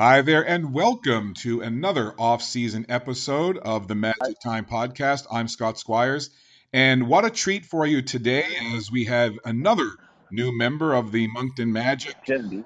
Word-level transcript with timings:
Hi 0.00 0.22
there, 0.22 0.48
and 0.48 0.72
welcome 0.72 1.34
to 1.42 1.60
another 1.60 2.14
off-season 2.18 2.86
episode 2.88 3.58
of 3.58 3.86
the 3.86 3.94
Magic 3.94 4.40
Time 4.42 4.64
podcast. 4.64 5.26
I'm 5.30 5.46
Scott 5.46 5.78
Squires, 5.78 6.30
and 6.72 7.06
what 7.06 7.26
a 7.26 7.30
treat 7.30 7.66
for 7.66 7.84
you 7.84 8.00
today 8.00 8.46
as 8.74 8.90
we 8.90 9.04
have 9.04 9.38
another 9.44 9.90
new 10.32 10.56
member 10.56 10.94
of 10.94 11.12
the 11.12 11.26
Moncton 11.26 11.70
Magic 11.70 12.16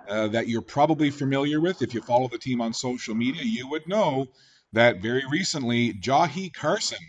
uh, 0.08 0.28
that 0.28 0.46
you're 0.46 0.62
probably 0.62 1.10
familiar 1.10 1.60
with. 1.60 1.82
If 1.82 1.92
you 1.92 2.02
follow 2.02 2.28
the 2.28 2.38
team 2.38 2.60
on 2.60 2.72
social 2.72 3.16
media, 3.16 3.42
you 3.42 3.68
would 3.68 3.88
know 3.88 4.26
that 4.72 5.02
very 5.02 5.24
recently 5.28 5.92
Jahii 5.92 6.54
Carson 6.54 7.00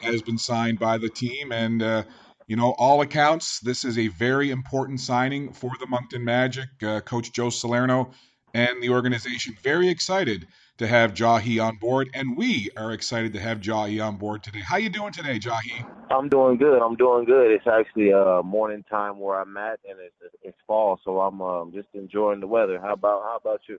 has 0.00 0.22
been 0.22 0.38
signed 0.38 0.78
by 0.78 0.98
the 0.98 1.10
team, 1.10 1.50
and 1.50 1.82
uh, 1.82 2.04
you 2.46 2.54
know, 2.54 2.76
all 2.78 3.00
accounts, 3.00 3.58
this 3.58 3.84
is 3.84 3.98
a 3.98 4.06
very 4.06 4.52
important 4.52 5.00
signing 5.00 5.52
for 5.52 5.72
the 5.80 5.88
Moncton 5.88 6.24
Magic. 6.24 6.68
Uh, 6.80 7.00
Coach 7.00 7.32
Joe 7.32 7.50
Salerno 7.50 8.12
and 8.54 8.80
the 8.80 8.90
organization 8.90 9.56
very 9.62 9.88
excited 9.88 10.46
to 10.78 10.86
have 10.86 11.12
Jahii 11.12 11.62
on 11.62 11.76
board, 11.76 12.08
and 12.14 12.36
we 12.36 12.70
are 12.76 12.92
excited 12.92 13.32
to 13.34 13.40
have 13.40 13.60
Jahii 13.60 14.04
on 14.04 14.16
board 14.16 14.42
today. 14.42 14.60
How 14.60 14.76
you 14.76 14.88
doing 14.88 15.12
today, 15.12 15.38
Jahii? 15.38 15.84
I'm 16.10 16.28
doing 16.28 16.56
good. 16.56 16.80
I'm 16.80 16.94
doing 16.94 17.24
good. 17.24 17.50
It's 17.50 17.66
actually 17.66 18.12
uh, 18.12 18.42
morning 18.42 18.84
time 18.88 19.18
where 19.18 19.40
I'm 19.40 19.56
at, 19.56 19.80
and 19.88 19.98
it's, 20.00 20.34
it's 20.42 20.58
fall, 20.66 21.00
so 21.04 21.20
I'm 21.20 21.42
um, 21.42 21.72
just 21.72 21.88
enjoying 21.94 22.40
the 22.40 22.46
weather. 22.46 22.80
How 22.80 22.92
about 22.92 23.22
how 23.22 23.36
about 23.36 23.60
you? 23.68 23.78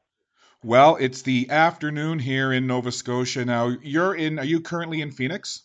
Well, 0.64 0.98
it's 1.00 1.22
the 1.22 1.50
afternoon 1.50 2.20
here 2.20 2.52
in 2.52 2.68
Nova 2.68 2.92
Scotia 2.92 3.46
now. 3.46 3.76
You're 3.82 4.16
in. 4.16 4.40
Are 4.40 4.46
you 4.46 4.62
currently 4.62 5.02
in 5.02 5.12
Phoenix? 5.12 5.64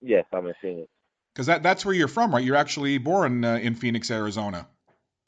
Yes, 0.00 0.24
I'm 0.32 0.46
in 0.46 0.54
Phoenix. 0.60 0.88
Because 1.34 1.46
that, 1.46 1.62
that's 1.62 1.84
where 1.84 1.94
you're 1.94 2.08
from, 2.08 2.32
right? 2.32 2.42
You're 2.42 2.56
actually 2.56 2.98
born 2.98 3.44
uh, 3.44 3.56
in 3.56 3.74
Phoenix, 3.74 4.10
Arizona. 4.10 4.66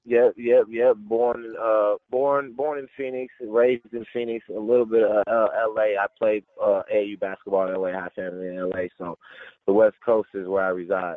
Yep, 0.06 0.34
yep, 0.38 0.64
yep. 0.70 0.96
Born, 0.96 1.54
uh, 1.62 1.94
born, 2.10 2.54
born 2.54 2.78
in 2.78 2.88
Phoenix, 2.96 3.32
raised 3.40 3.92
in 3.92 4.04
Phoenix. 4.12 4.44
A 4.48 4.58
little 4.58 4.86
bit 4.86 5.02
of 5.02 5.24
uh, 5.26 5.48
L.A. 5.62 5.96
I 5.98 6.06
played 6.18 6.44
uh, 6.60 6.82
AU 6.90 7.16
basketball 7.20 7.68
in 7.68 7.74
L.A. 7.74 7.92
High 7.92 8.08
family 8.16 8.48
in 8.48 8.58
L.A. 8.58 8.88
So 8.98 9.18
the 9.66 9.72
West 9.72 9.96
Coast 10.04 10.30
is 10.34 10.48
where 10.48 10.64
I 10.64 10.70
reside. 10.70 11.16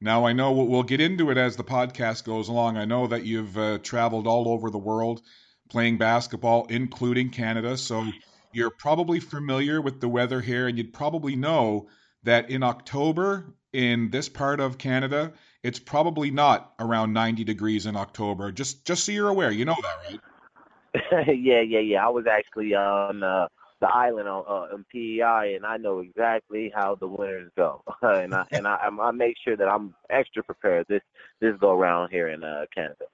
Now 0.00 0.26
I 0.26 0.32
know 0.32 0.52
we'll 0.52 0.82
get 0.82 1.00
into 1.00 1.30
it 1.30 1.36
as 1.36 1.56
the 1.56 1.64
podcast 1.64 2.24
goes 2.24 2.48
along. 2.48 2.76
I 2.76 2.84
know 2.84 3.06
that 3.06 3.24
you've 3.24 3.56
uh, 3.56 3.78
traveled 3.78 4.26
all 4.26 4.48
over 4.48 4.70
the 4.70 4.78
world 4.78 5.22
playing 5.70 5.98
basketball, 5.98 6.66
including 6.66 7.30
Canada. 7.30 7.76
So 7.76 8.04
you're 8.52 8.70
probably 8.70 9.20
familiar 9.20 9.80
with 9.80 10.00
the 10.00 10.08
weather 10.08 10.40
here, 10.40 10.68
and 10.68 10.76
you'd 10.76 10.92
probably 10.92 11.36
know 11.36 11.88
that 12.22 12.50
in 12.50 12.62
October 12.62 13.54
in 13.72 14.10
this 14.10 14.28
part 14.28 14.60
of 14.60 14.78
Canada, 14.78 15.32
it's 15.64 15.78
probably 15.78 16.30
not 16.30 16.74
around 16.78 17.14
90 17.14 17.42
degrees 17.42 17.86
in 17.86 17.96
October. 17.96 18.52
Just 18.52 18.84
just 18.84 19.04
so 19.04 19.12
you're 19.12 19.30
aware, 19.30 19.50
you 19.50 19.64
know 19.64 19.76
that, 19.82 20.10
right? 20.10 21.28
yeah, 21.36 21.62
yeah, 21.62 21.80
yeah. 21.80 22.06
I 22.06 22.10
was 22.10 22.26
actually 22.30 22.74
on 22.74 23.22
uh, 23.22 23.48
the 23.80 23.88
island 23.88 24.28
on, 24.28 24.44
uh, 24.46 24.74
on 24.74 24.84
PEI, 24.92 25.54
and 25.56 25.64
I 25.64 25.78
know 25.78 26.00
exactly 26.00 26.70
how 26.72 26.94
the 26.96 27.08
winters 27.08 27.50
go, 27.56 27.82
and 28.02 28.34
I 28.34 28.44
and 28.52 28.68
I, 28.68 28.90
I 29.00 29.10
make 29.10 29.36
sure 29.42 29.56
that 29.56 29.66
I'm 29.66 29.94
extra 30.10 30.44
prepared 30.44 30.86
this 30.88 31.02
this 31.40 31.56
go 31.58 31.72
around 31.72 32.10
here 32.10 32.28
in 32.28 32.44
uh, 32.44 32.66
Canada. 32.72 33.06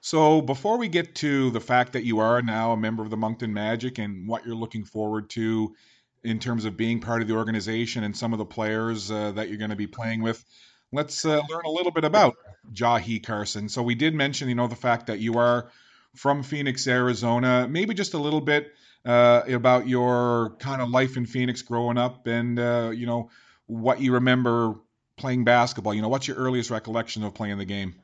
So 0.00 0.40
before 0.40 0.78
we 0.78 0.88
get 0.88 1.16
to 1.16 1.50
the 1.50 1.60
fact 1.60 1.92
that 1.92 2.04
you 2.04 2.20
are 2.20 2.40
now 2.40 2.72
a 2.72 2.76
member 2.76 3.02
of 3.02 3.10
the 3.10 3.16
Moncton 3.16 3.52
Magic 3.52 3.98
and 3.98 4.26
what 4.26 4.46
you're 4.46 4.54
looking 4.54 4.84
forward 4.84 5.28
to 5.30 5.74
in 6.22 6.38
terms 6.38 6.64
of 6.64 6.76
being 6.76 7.00
part 7.00 7.22
of 7.22 7.28
the 7.28 7.34
organization 7.34 8.02
and 8.04 8.16
some 8.16 8.32
of 8.32 8.38
the 8.38 8.44
players 8.44 9.10
uh, 9.10 9.32
that 9.32 9.48
you're 9.48 9.58
going 9.58 9.70
to 9.70 9.76
be 9.76 9.86
playing 9.86 10.22
with. 10.22 10.44
Let's 10.92 11.24
uh, 11.24 11.40
learn 11.48 11.64
a 11.64 11.70
little 11.70 11.92
bit 11.92 12.04
about 12.04 12.36
Jahii 12.72 13.22
Carson. 13.22 13.68
So 13.68 13.82
we 13.82 13.94
did 13.94 14.14
mention, 14.14 14.48
you 14.48 14.54
know, 14.54 14.68
the 14.68 14.76
fact 14.76 15.08
that 15.08 15.18
you 15.18 15.38
are 15.38 15.70
from 16.14 16.42
Phoenix, 16.42 16.86
Arizona. 16.86 17.66
Maybe 17.68 17.94
just 17.94 18.14
a 18.14 18.18
little 18.18 18.40
bit 18.40 18.72
uh, 19.04 19.42
about 19.48 19.86
your 19.86 20.56
kind 20.58 20.82
of 20.82 20.90
life 20.90 21.16
in 21.16 21.26
Phoenix 21.26 21.62
growing 21.62 21.98
up, 21.98 22.26
and 22.26 22.58
uh, 22.58 22.90
you 22.94 23.06
know 23.06 23.30
what 23.66 24.00
you 24.00 24.14
remember 24.14 24.74
playing 25.16 25.44
basketball. 25.44 25.94
You 25.94 26.02
know, 26.02 26.08
what's 26.08 26.26
your 26.26 26.36
earliest 26.36 26.70
recollection 26.70 27.22
of 27.22 27.34
playing 27.34 27.58
the 27.58 27.64
game? 27.64 27.94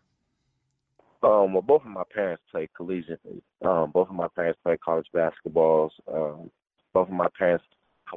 Um, 1.23 1.53
well, 1.53 1.63
both 1.63 1.83
of 1.83 1.89
my 1.89 2.03
parents 2.13 2.43
played 2.51 2.71
collegiately. 2.79 3.43
Um, 3.65 3.91
both 3.93 4.09
of 4.09 4.15
my 4.15 4.29
parents 4.35 4.59
played 4.63 4.81
college 4.81 5.07
basketballs. 5.15 5.91
Um, 6.13 6.51
both 6.93 7.09
of 7.09 7.15
my 7.15 7.29
parents 7.39 7.65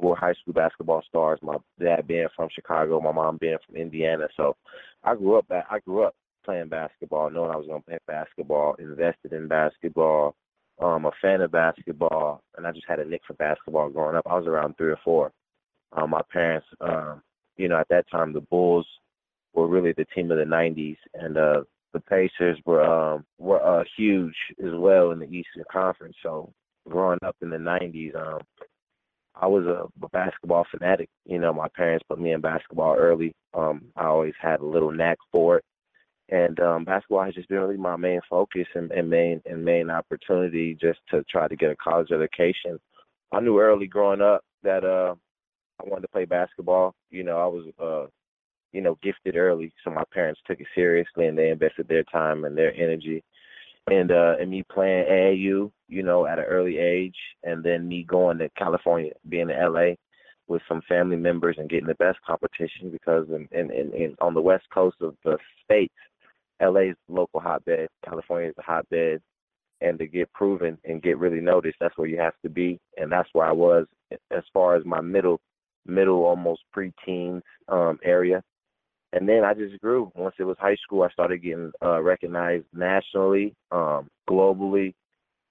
were 0.00 0.16
high 0.16 0.34
school 0.34 0.54
basketball 0.54 1.02
stars. 1.08 1.38
My 1.42 1.56
dad 1.80 2.06
being 2.06 2.28
from 2.34 2.48
Chicago, 2.54 3.00
my 3.00 3.12
mom 3.12 3.38
being 3.38 3.58
from 3.66 3.76
Indiana. 3.76 4.28
So 4.36 4.56
I 5.04 5.14
grew 5.14 5.38
up 5.38 5.46
I 5.50 5.78
grew 5.80 6.04
up 6.04 6.14
playing 6.44 6.68
basketball, 6.68 7.30
knowing 7.30 7.50
I 7.50 7.56
was 7.56 7.66
going 7.66 7.82
to 7.82 7.86
play 7.86 7.98
basketball, 8.06 8.74
invested 8.78 9.32
in 9.32 9.48
basketball, 9.48 10.36
um, 10.80 11.06
a 11.06 11.10
fan 11.20 11.40
of 11.40 11.50
basketball, 11.50 12.42
and 12.56 12.66
I 12.66 12.72
just 12.72 12.86
had 12.88 13.00
a 13.00 13.04
nick 13.04 13.22
for 13.26 13.34
basketball 13.34 13.90
growing 13.90 14.16
up. 14.16 14.26
I 14.28 14.38
was 14.38 14.46
around 14.46 14.76
three 14.76 14.92
or 14.92 15.00
four. 15.04 15.32
Um, 15.92 16.10
my 16.10 16.22
parents, 16.32 16.66
um, 16.80 17.22
you 17.56 17.68
know, 17.68 17.78
at 17.78 17.88
that 17.88 18.08
time 18.10 18.32
the 18.32 18.40
Bulls 18.40 18.86
were 19.54 19.66
really 19.66 19.92
the 19.92 20.06
team 20.14 20.30
of 20.30 20.38
the 20.38 20.44
'90s, 20.44 20.98
and 21.14 21.36
uh, 21.36 21.62
the 21.92 22.00
Pacers 22.00 22.58
were 22.66 22.82
um, 22.82 23.24
were 23.38 23.62
uh, 23.64 23.84
huge 23.96 24.34
as 24.64 24.72
well 24.74 25.12
in 25.12 25.18
the 25.18 25.26
Eastern 25.26 25.64
Conference. 25.70 26.16
So 26.22 26.52
growing 26.88 27.18
up 27.24 27.36
in 27.40 27.50
the 27.50 27.56
'90s, 27.56 28.14
um, 28.14 28.40
I 29.40 29.46
was 29.46 29.64
a, 29.66 29.86
basketball 30.08 30.66
fanatic. 30.70 31.08
You 31.26 31.38
know, 31.38 31.52
my 31.52 31.68
parents 31.68 32.04
put 32.08 32.18
me 32.18 32.32
in 32.32 32.40
basketball 32.40 32.96
early. 32.96 33.34
Um, 33.54 33.86
I 33.96 34.06
always 34.06 34.34
had 34.40 34.60
a 34.60 34.66
little 34.66 34.90
knack 34.90 35.18
for 35.30 35.58
it, 35.58 35.64
and 36.30 36.58
um, 36.60 36.84
basketball 36.84 37.24
has 37.24 37.34
just 37.34 37.48
been 37.48 37.58
really 37.58 37.76
my 37.76 37.96
main 37.96 38.20
focus 38.28 38.66
and, 38.74 38.90
and 38.92 39.10
main 39.10 39.42
and 39.44 39.64
main 39.64 39.90
opportunity 39.90 40.76
just 40.80 41.00
to 41.10 41.22
try 41.30 41.48
to 41.48 41.56
get 41.56 41.70
a 41.70 41.76
college 41.76 42.10
education. 42.12 42.78
I 43.32 43.40
knew 43.40 43.60
early 43.60 43.86
growing 43.86 44.22
up 44.22 44.42
that 44.62 44.84
uh, 44.84 45.14
I 45.80 45.88
wanted 45.88 46.02
to 46.02 46.08
play 46.08 46.24
basketball. 46.24 46.94
You 47.10 47.24
know, 47.24 47.38
I 47.38 47.46
was 47.46 47.66
uh, 47.78 48.08
you 48.72 48.80
know 48.80 48.98
gifted 49.02 49.36
early, 49.36 49.72
so 49.84 49.90
my 49.90 50.04
parents 50.12 50.40
took 50.46 50.60
it 50.60 50.66
seriously 50.74 51.26
and 51.26 51.36
they 51.36 51.50
invested 51.50 51.88
their 51.88 52.04
time 52.04 52.44
and 52.44 52.56
their 52.56 52.74
energy 52.74 53.22
and 53.90 54.10
uh 54.10 54.34
and 54.40 54.50
me 54.50 54.64
playing 54.72 55.06
AAU, 55.06 55.70
you 55.88 56.02
know, 56.02 56.26
at 56.26 56.38
an 56.38 56.44
early 56.44 56.78
age, 56.78 57.16
and 57.44 57.62
then 57.62 57.86
me 57.88 58.04
going 58.04 58.38
to 58.38 58.48
California, 58.50 59.12
being 59.28 59.50
in 59.50 59.72
LA 59.72 59.94
with 60.48 60.62
some 60.68 60.80
family 60.88 61.16
members 61.16 61.56
and 61.58 61.68
getting 61.68 61.86
the 61.86 61.94
best 61.94 62.18
competition 62.26 62.90
because 62.90 63.26
in 63.28 63.48
in, 63.52 63.70
in, 63.70 63.92
in 63.94 64.16
on 64.20 64.34
the 64.34 64.40
west 64.40 64.64
coast 64.72 64.96
of 65.00 65.14
the 65.24 65.36
states, 65.64 65.94
LA 66.60 66.90
is 66.90 66.96
local 67.08 67.40
hotbed, 67.40 67.88
California 68.04 68.48
is 68.48 68.54
the 68.56 68.62
hotbed, 68.62 69.20
and 69.80 69.98
to 69.98 70.06
get 70.06 70.32
proven 70.32 70.78
and 70.84 71.02
get 71.02 71.18
really 71.18 71.40
noticed, 71.40 71.76
that's 71.80 71.96
where 71.96 72.08
you 72.08 72.18
have 72.18 72.34
to 72.42 72.48
be, 72.48 72.78
and 72.96 73.10
that's 73.10 73.28
where 73.32 73.46
I 73.46 73.52
was 73.52 73.86
as 74.30 74.42
far 74.52 74.76
as 74.76 74.84
my 74.84 75.00
middle 75.00 75.40
middle 75.86 76.24
almost 76.24 76.62
preteen 76.76 77.40
um 77.68 77.98
area 78.02 78.42
and 79.16 79.26
then 79.26 79.44
I 79.44 79.54
just 79.54 79.80
grew. 79.80 80.12
Once 80.14 80.34
it 80.38 80.44
was 80.44 80.58
high 80.60 80.76
school, 80.76 81.02
I 81.02 81.08
started 81.08 81.38
getting 81.38 81.72
uh, 81.82 82.02
recognized 82.02 82.66
nationally, 82.74 83.54
um, 83.70 84.08
globally, 84.28 84.92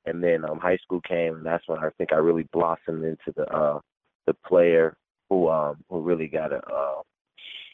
and 0.05 0.23
then 0.23 0.45
um, 0.45 0.59
high 0.59 0.77
school 0.77 1.01
came, 1.01 1.37
and 1.37 1.45
that's 1.45 1.67
when 1.67 1.79
I 1.79 1.89
think 1.97 2.13
I 2.13 2.17
really 2.17 2.47
blossomed 2.53 3.03
into 3.03 3.33
the 3.35 3.47
uh, 3.51 3.79
the 4.27 4.35
player 4.47 4.95
who 5.29 5.49
um, 5.49 5.77
who 5.89 6.01
really 6.01 6.27
got 6.27 6.53
a 6.53 6.57
uh, 6.57 7.01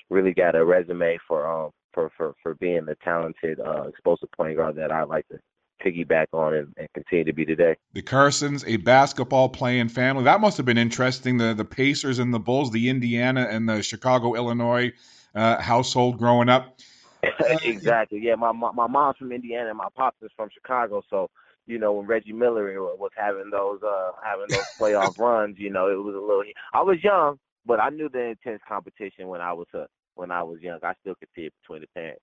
really 0.09 0.33
got 0.33 0.55
a 0.55 0.63
resume 0.63 1.19
for 1.27 1.45
um 1.45 1.71
for 1.93 2.09
for 2.15 2.35
for 2.41 2.53
being 2.55 2.85
the 2.85 2.95
talented 3.03 3.59
uh, 3.59 3.83
explosive 3.83 4.31
point 4.31 4.55
guard 4.55 4.77
that 4.77 4.93
I 4.93 5.03
like 5.03 5.27
to 5.27 5.39
piggyback 5.85 6.27
on 6.31 6.53
and, 6.53 6.73
and, 6.77 6.88
continue 6.93 7.25
to 7.25 7.33
be 7.33 7.43
today. 7.43 7.75
The 7.93 8.03
Carsons, 8.03 8.63
a 8.67 8.77
basketball 8.77 9.49
playing 9.49 9.89
family. 9.89 10.23
That 10.25 10.39
must 10.39 10.55
have 10.57 10.65
been 10.65 10.77
interesting. 10.77 11.35
The 11.35 11.53
the 11.53 11.65
Pacers 11.65 12.19
and 12.19 12.33
the 12.33 12.39
Bulls, 12.39 12.71
the 12.71 12.88
Indiana 12.88 13.47
and 13.51 13.67
the 13.67 13.83
Chicago, 13.83 14.35
Illinois 14.35 14.93
uh, 15.35 15.61
household 15.61 16.17
growing 16.17 16.49
up. 16.49 16.79
exactly. 17.63 18.19
Yeah, 18.19 18.35
my, 18.35 18.51
my 18.51 18.71
my 18.71 18.87
mom's 18.87 19.17
from 19.17 19.31
Indiana, 19.31 19.69
and 19.69 19.77
my 19.77 19.89
pops 19.95 20.21
is 20.21 20.31
from 20.35 20.49
Chicago. 20.53 21.03
So 21.09 21.29
you 21.67 21.77
know, 21.77 21.93
when 21.93 22.07
Reggie 22.07 22.33
Miller 22.33 22.73
was 22.95 23.11
having 23.15 23.49
those 23.51 23.81
uh 23.83 24.11
having 24.23 24.47
those 24.49 24.63
playoff 24.79 25.17
runs, 25.17 25.57
you 25.59 25.69
know, 25.69 25.87
it 25.87 25.95
was 25.95 26.15
a 26.15 26.19
little. 26.19 26.43
I 26.73 26.81
was 26.81 26.97
young, 27.03 27.37
but 27.65 27.79
I 27.79 27.89
knew 27.89 28.09
the 28.09 28.21
intense 28.21 28.61
competition 28.67 29.27
when 29.27 29.41
I 29.41 29.53
was 29.53 29.67
uh, 29.73 29.85
when 30.15 30.31
I 30.31 30.43
was 30.43 30.61
young. 30.61 30.79
I 30.83 30.93
still 31.01 31.15
could 31.15 31.29
see 31.35 31.43
it 31.43 31.53
between 31.61 31.81
the 31.81 31.87
parents. 31.95 32.21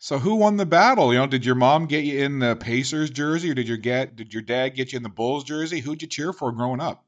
So 0.00 0.18
who 0.18 0.36
won 0.36 0.56
the 0.56 0.66
battle? 0.66 1.12
You 1.12 1.18
know, 1.18 1.26
did 1.26 1.44
your 1.44 1.56
mom 1.56 1.86
get 1.86 2.04
you 2.04 2.20
in 2.20 2.38
the 2.38 2.54
Pacers 2.56 3.10
jersey, 3.10 3.50
or 3.50 3.54
did 3.54 3.68
your 3.68 3.76
get 3.76 4.16
did 4.16 4.32
your 4.32 4.42
dad 4.42 4.70
get 4.70 4.92
you 4.92 4.96
in 4.96 5.02
the 5.02 5.08
Bulls 5.08 5.44
jersey? 5.44 5.80
Who'd 5.80 6.02
you 6.02 6.08
cheer 6.08 6.32
for 6.32 6.52
growing 6.52 6.80
up? 6.80 7.04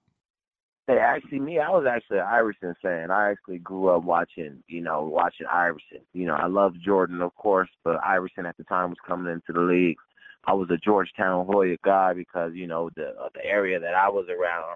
Hey, 0.90 0.98
actually, 0.98 1.38
me, 1.38 1.60
I 1.60 1.70
was 1.70 1.86
actually 1.88 2.18
an 2.18 2.26
Iverson 2.28 2.74
fan. 2.82 3.12
I 3.12 3.30
actually 3.30 3.58
grew 3.58 3.90
up 3.90 4.02
watching, 4.02 4.60
you 4.66 4.80
know, 4.80 5.04
watching 5.04 5.46
Iverson. 5.46 6.00
You 6.12 6.26
know, 6.26 6.34
I 6.34 6.48
loved 6.48 6.78
Jordan, 6.84 7.22
of 7.22 7.32
course, 7.36 7.68
but 7.84 8.04
Iverson 8.04 8.44
at 8.44 8.56
the 8.56 8.64
time 8.64 8.90
was 8.90 8.98
coming 9.06 9.32
into 9.32 9.52
the 9.52 9.60
league. 9.60 9.98
I 10.46 10.52
was 10.52 10.68
a 10.70 10.76
Georgetown 10.76 11.46
Hoya 11.46 11.76
guy 11.84 12.12
because 12.14 12.54
you 12.54 12.66
know 12.66 12.90
the 12.96 13.10
uh, 13.10 13.28
the 13.34 13.44
area 13.44 13.78
that 13.78 13.94
I 13.94 14.08
was 14.08 14.26
around, 14.28 14.74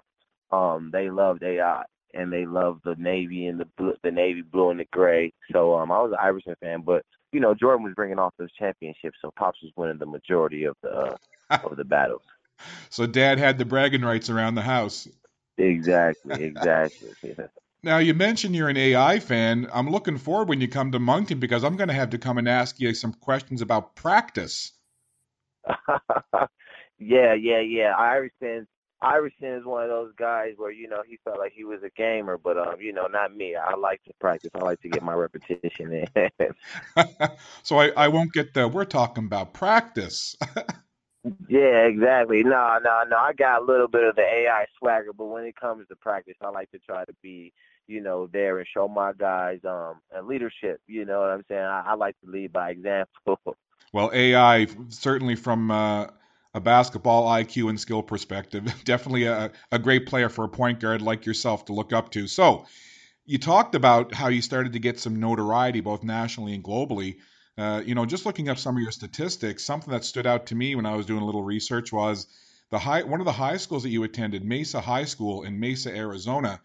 um, 0.53 0.89
they 0.93 1.09
loved 1.09 1.43
AI 1.43 1.83
and 2.13 2.31
they 2.31 2.45
loved 2.45 2.83
the 2.85 2.95
navy 2.97 3.47
and 3.47 3.59
the 3.59 3.67
blue, 3.77 3.95
the 4.01 4.11
navy 4.11 4.41
blue 4.41 4.69
and 4.69 4.79
the 4.79 4.85
gray. 4.93 5.33
So 5.51 5.75
um, 5.75 5.91
I 5.91 6.01
was 6.01 6.13
an 6.13 6.25
Iverson 6.25 6.55
fan, 6.61 6.79
but 6.85 7.03
you 7.33 7.41
know 7.41 7.53
Jordan 7.53 7.83
was 7.83 7.93
bringing 7.93 8.19
off 8.19 8.33
those 8.39 8.53
championships, 8.53 9.17
so 9.21 9.33
Pops 9.37 9.61
was 9.61 9.73
winning 9.75 9.97
the 9.97 10.05
majority 10.05 10.63
of 10.63 10.77
the 10.81 11.17
uh, 11.49 11.57
of 11.65 11.75
the 11.75 11.83
battles. 11.83 12.21
so 12.89 13.05
dad 13.05 13.37
had 13.37 13.57
the 13.57 13.65
bragging 13.65 14.03
rights 14.03 14.29
around 14.29 14.55
the 14.55 14.61
house. 14.61 15.09
Exactly, 15.57 16.43
exactly. 16.43 17.09
Now 17.83 17.99
you 17.99 18.15
mentioned 18.15 18.55
you're 18.55 18.67
an 18.67 18.77
AI 18.77 19.19
fan. 19.19 19.69
I'm 19.71 19.91
looking 19.91 20.17
forward 20.17 20.49
when 20.49 20.59
you 20.59 20.67
come 20.67 20.91
to 20.91 20.97
Moncton 20.97 21.39
because 21.39 21.63
I'm 21.63 21.75
going 21.75 21.89
to 21.89 21.93
have 21.93 22.09
to 22.09 22.17
come 22.17 22.39
and 22.39 22.49
ask 22.49 22.79
you 22.79 22.95
some 22.95 23.13
questions 23.13 23.61
about 23.61 23.95
practice. 23.95 24.71
yeah, 26.97 27.35
yeah, 27.35 27.59
yeah. 27.59 27.93
Iverson, 27.95 28.65
Iverson 29.03 29.53
is 29.53 29.65
one 29.65 29.83
of 29.83 29.89
those 29.89 30.13
guys 30.17 30.53
where 30.57 30.71
you 30.71 30.87
know 30.89 31.03
he 31.07 31.19
felt 31.23 31.37
like 31.37 31.53
he 31.53 31.63
was 31.63 31.83
a 31.83 31.91
gamer, 31.91 32.39
but 32.39 32.57
um, 32.57 32.81
you 32.81 32.91
know, 32.91 33.05
not 33.05 33.35
me. 33.35 33.55
I 33.55 33.75
like 33.75 34.03
to 34.05 34.13
practice. 34.19 34.49
I 34.55 34.63
like 34.63 34.81
to 34.81 34.89
get 34.89 35.03
my 35.03 35.13
repetition 35.13 36.07
in. 36.15 36.29
so 37.61 37.79
I, 37.79 37.89
I 37.89 38.07
won't 38.07 38.33
get 38.33 38.55
the. 38.55 38.67
We're 38.67 38.85
talking 38.85 39.25
about 39.25 39.53
practice. 39.53 40.35
Yeah, 41.47 41.85
exactly. 41.87 42.43
No, 42.43 42.77
no, 42.83 43.03
no. 43.09 43.17
I 43.17 43.33
got 43.37 43.61
a 43.61 43.65
little 43.65 43.87
bit 43.87 44.03
of 44.03 44.15
the 44.15 44.21
AI 44.21 44.65
swagger, 44.77 45.13
but 45.13 45.25
when 45.25 45.45
it 45.45 45.55
comes 45.55 45.87
to 45.87 45.95
practice, 45.95 46.35
I 46.41 46.49
like 46.49 46.71
to 46.71 46.79
try 46.79 47.05
to 47.05 47.13
be, 47.21 47.53
you 47.87 48.01
know, 48.01 48.27
there 48.31 48.57
and 48.57 48.67
show 48.71 48.87
my 48.87 49.13
guys 49.17 49.59
um 49.67 50.01
and 50.11 50.27
leadership. 50.27 50.81
You 50.87 51.05
know 51.05 51.19
what 51.21 51.29
I'm 51.29 51.43
saying? 51.47 51.61
I, 51.61 51.83
I 51.87 51.93
like 51.95 52.15
to 52.23 52.31
lead 52.31 52.53
by 52.53 52.71
example. 52.71 53.39
well, 53.93 54.11
AI 54.13 54.67
certainly 54.89 55.35
from. 55.35 55.71
Uh, 55.71 56.07
a 56.53 56.61
basketball 56.61 57.27
IQ 57.29 57.69
and 57.69 57.77
skill 57.77 58.01
perspective. 58.01 58.63
Definitely 58.85 59.25
a, 59.25 59.51
a 59.73 59.77
great 59.77 60.05
player 60.05 60.29
for 60.29 60.45
a 60.45 60.47
point 60.47 60.79
guard 60.79 61.01
like 61.01 61.25
yourself 61.25 61.65
to 61.65 61.73
look 61.73 61.91
up 61.91 62.11
to. 62.11 62.27
So, 62.27 62.65
you 63.25 63.37
talked 63.37 63.75
about 63.75 64.13
how 64.13 64.27
you 64.29 64.41
started 64.41 64.73
to 64.73 64.79
get 64.79 64.99
some 64.99 65.19
notoriety 65.19 65.81
both 65.81 66.03
nationally 66.03 66.53
and 66.53 66.63
globally. 66.63 67.17
Uh, 67.57 67.81
you 67.85 67.95
know, 67.95 68.05
just 68.05 68.25
looking 68.25 68.49
up 68.49 68.57
some 68.57 68.75
of 68.75 68.81
your 68.81 68.91
statistics, 68.91 69.63
something 69.63 69.91
that 69.91 70.03
stood 70.03 70.27
out 70.27 70.47
to 70.47 70.55
me 70.55 70.75
when 70.75 70.85
I 70.85 70.95
was 70.95 71.05
doing 71.05 71.21
a 71.21 71.25
little 71.25 71.43
research 71.43 71.91
was 71.91 72.27
the 72.69 72.79
high 72.79 73.03
one 73.03 73.21
of 73.21 73.25
the 73.25 73.31
high 73.31 73.57
schools 73.57 73.83
that 73.83 73.89
you 73.89 74.03
attended, 74.03 74.43
Mesa 74.43 74.81
High 74.81 75.05
School 75.05 75.43
in 75.43 75.59
Mesa, 75.59 75.95
Arizona. 75.95 76.59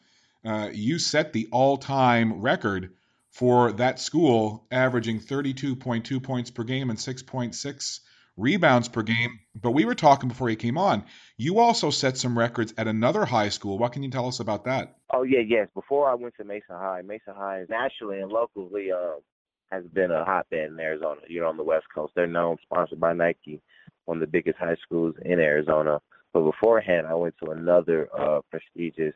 Uh, 0.45 0.71
you 0.73 0.99
set 0.99 1.33
the 1.33 1.49
all-time 1.53 2.41
record 2.41 2.95
for 3.31 3.73
that 3.73 4.01
school, 4.01 4.67
averaging 4.71 5.21
32.2 5.21 6.23
points 6.23 6.51
per 6.51 6.65
game 6.65 6.91
and 6.91 6.99
6.6 6.99 8.01
rebounds 8.37 8.89
per 8.89 9.03
game. 9.03 9.39
But 9.55 9.73
we 9.73 9.85
were 9.85 9.95
talking 9.95 10.29
before 10.29 10.51
you 10.51 10.57
came 10.57 10.79
on. 10.79 11.05
You 11.37 11.59
also 11.59 11.91
set 11.91 12.17
some 12.17 12.39
records 12.39 12.75
at 12.79 12.89
another 12.89 13.25
high 13.25 13.51
school. 13.51 13.79
What 13.79 13.93
can 13.93 14.03
you 14.03 14.11
tell 14.11 14.27
us 14.27 14.41
about 14.41 14.65
that? 14.65 14.97
Oh 15.13 15.23
yeah, 15.23 15.41
yes. 15.47 15.69
Before 15.75 16.11
I 16.11 16.15
went 16.15 16.35
to 16.39 16.45
Mesa 16.45 16.71
High, 16.71 17.03
Mesa 17.03 17.35
High 17.35 17.61
is 17.61 17.69
nationally 17.69 18.21
and 18.21 18.33
locally 18.33 18.91
uh, 18.91 19.21
has 19.70 19.84
been 19.93 20.11
a 20.11 20.25
hotbed 20.25 20.70
in 20.70 20.81
Arizona. 20.81 21.20
You're 21.28 21.46
on 21.46 21.56
the 21.56 21.64
West 21.64 21.87
Coast. 21.94 22.12
They're 22.14 22.26
known, 22.26 22.56
sponsored 22.62 23.00
by 23.00 23.12
Nike, 23.12 23.61
one 24.05 24.19
of 24.19 24.20
the 24.20 24.26
biggest 24.26 24.58
high 24.58 24.76
schools 24.82 25.14
in 25.25 25.38
Arizona. 25.38 26.00
But 26.32 26.43
beforehand, 26.43 27.06
I 27.06 27.14
went 27.14 27.34
to 27.44 27.52
another 27.52 28.08
uh, 28.19 28.40
prestigious 28.50 29.14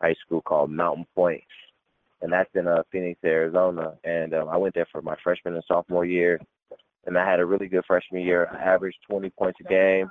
high 0.00 0.16
school 0.24 0.40
called 0.42 0.70
Mountain 0.70 1.06
Pointe, 1.14 1.42
and 2.22 2.32
that's 2.32 2.50
in 2.54 2.66
uh, 2.66 2.82
Phoenix, 2.90 3.18
Arizona. 3.24 3.94
And 4.04 4.34
um, 4.34 4.48
I 4.48 4.56
went 4.56 4.74
there 4.74 4.88
for 4.90 5.02
my 5.02 5.16
freshman 5.22 5.54
and 5.54 5.64
sophomore 5.68 6.04
year 6.04 6.40
and 7.08 7.16
I 7.16 7.28
had 7.28 7.40
a 7.40 7.46
really 7.46 7.68
good 7.68 7.84
freshman 7.86 8.22
year. 8.22 8.48
I 8.52 8.62
averaged 8.62 8.98
20 9.08 9.30
points 9.30 9.58
a 9.64 9.68
game, 9.68 10.10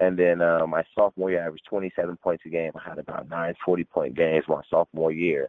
and 0.00 0.18
then 0.18 0.42
uh, 0.42 0.66
my 0.66 0.82
sophomore 0.94 1.30
year, 1.30 1.42
I 1.42 1.46
averaged 1.46 1.66
27 1.68 2.16
points 2.16 2.42
a 2.44 2.48
game. 2.48 2.72
I 2.74 2.88
had 2.88 2.98
about 2.98 3.28
nine 3.28 3.54
40 3.64 3.84
point 3.84 4.16
games 4.16 4.44
my 4.48 4.60
sophomore 4.68 5.12
year, 5.12 5.48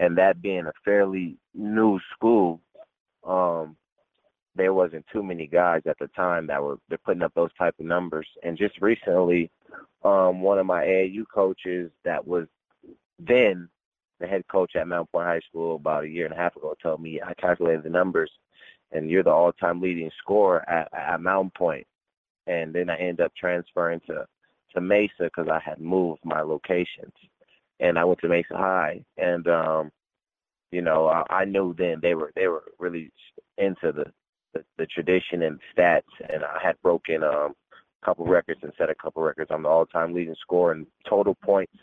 and 0.00 0.18
that 0.18 0.42
being 0.42 0.66
a 0.66 0.72
fairly 0.84 1.36
new 1.54 2.00
school, 2.12 2.60
um, 3.26 3.76
there 4.56 4.72
wasn't 4.72 5.04
too 5.12 5.22
many 5.22 5.46
guys 5.46 5.82
at 5.86 5.98
the 5.98 6.08
time 6.08 6.46
that 6.46 6.62
were 6.62 6.78
they're 6.88 6.98
putting 6.98 7.22
up 7.22 7.32
those 7.34 7.52
type 7.58 7.74
of 7.78 7.86
numbers. 7.86 8.26
And 8.42 8.56
just 8.56 8.80
recently, 8.80 9.50
um, 10.04 10.40
one 10.40 10.58
of 10.58 10.66
my 10.66 10.84
AAU 10.84 11.24
coaches 11.32 11.90
that 12.04 12.24
was 12.26 12.46
then 13.18 13.68
the 14.20 14.26
head 14.26 14.44
coach 14.48 14.76
at 14.76 14.86
Mount 14.86 15.10
Point 15.10 15.26
High 15.26 15.40
School 15.48 15.76
about 15.76 16.04
a 16.04 16.08
year 16.08 16.24
and 16.24 16.34
a 16.34 16.38
half 16.38 16.56
ago 16.56 16.74
told 16.82 17.02
me 17.02 17.20
I 17.20 17.34
calculated 17.34 17.82
the 17.82 17.90
numbers 17.90 18.30
and 18.92 19.10
you're 19.10 19.24
the 19.24 19.30
all-time 19.30 19.80
leading 19.80 20.10
scorer 20.18 20.68
at, 20.70 20.88
at 20.92 21.20
Mountain 21.20 21.52
Pointe. 21.56 21.86
And 22.46 22.72
then 22.72 22.88
I 22.90 22.96
ended 22.96 23.22
up 23.22 23.32
transferring 23.34 24.00
to 24.06 24.26
to 24.74 24.80
Mesa 24.80 25.10
because 25.20 25.48
I 25.50 25.60
had 25.64 25.80
moved 25.80 26.20
my 26.24 26.42
locations, 26.42 27.12
and 27.80 27.98
I 27.98 28.04
went 28.04 28.20
to 28.20 28.28
Mesa 28.28 28.56
High, 28.56 29.04
and 29.16 29.46
um, 29.48 29.92
you 30.74 30.82
know 30.82 31.06
I, 31.08 31.22
I 31.30 31.44
knew 31.44 31.74
then 31.76 32.00
they 32.02 32.14
were 32.14 32.32
they 32.34 32.48
were 32.48 32.64
really 32.78 33.10
into 33.58 33.92
the 33.92 34.06
the, 34.54 34.64
the 34.78 34.86
tradition 34.86 35.42
and 35.42 35.60
stats, 35.76 36.02
and 36.28 36.44
I 36.44 36.58
had 36.62 36.80
broken 36.82 37.22
um, 37.22 37.54
a 38.02 38.06
couple 38.06 38.26
records 38.26 38.60
and 38.62 38.72
set 38.78 38.90
a 38.90 38.94
couple 38.94 39.22
records. 39.22 39.50
I'm 39.52 39.64
the 39.64 39.68
all-time 39.68 40.14
leading 40.14 40.36
scorer 40.40 40.72
in 40.72 40.86
total 41.08 41.36
points, 41.42 41.74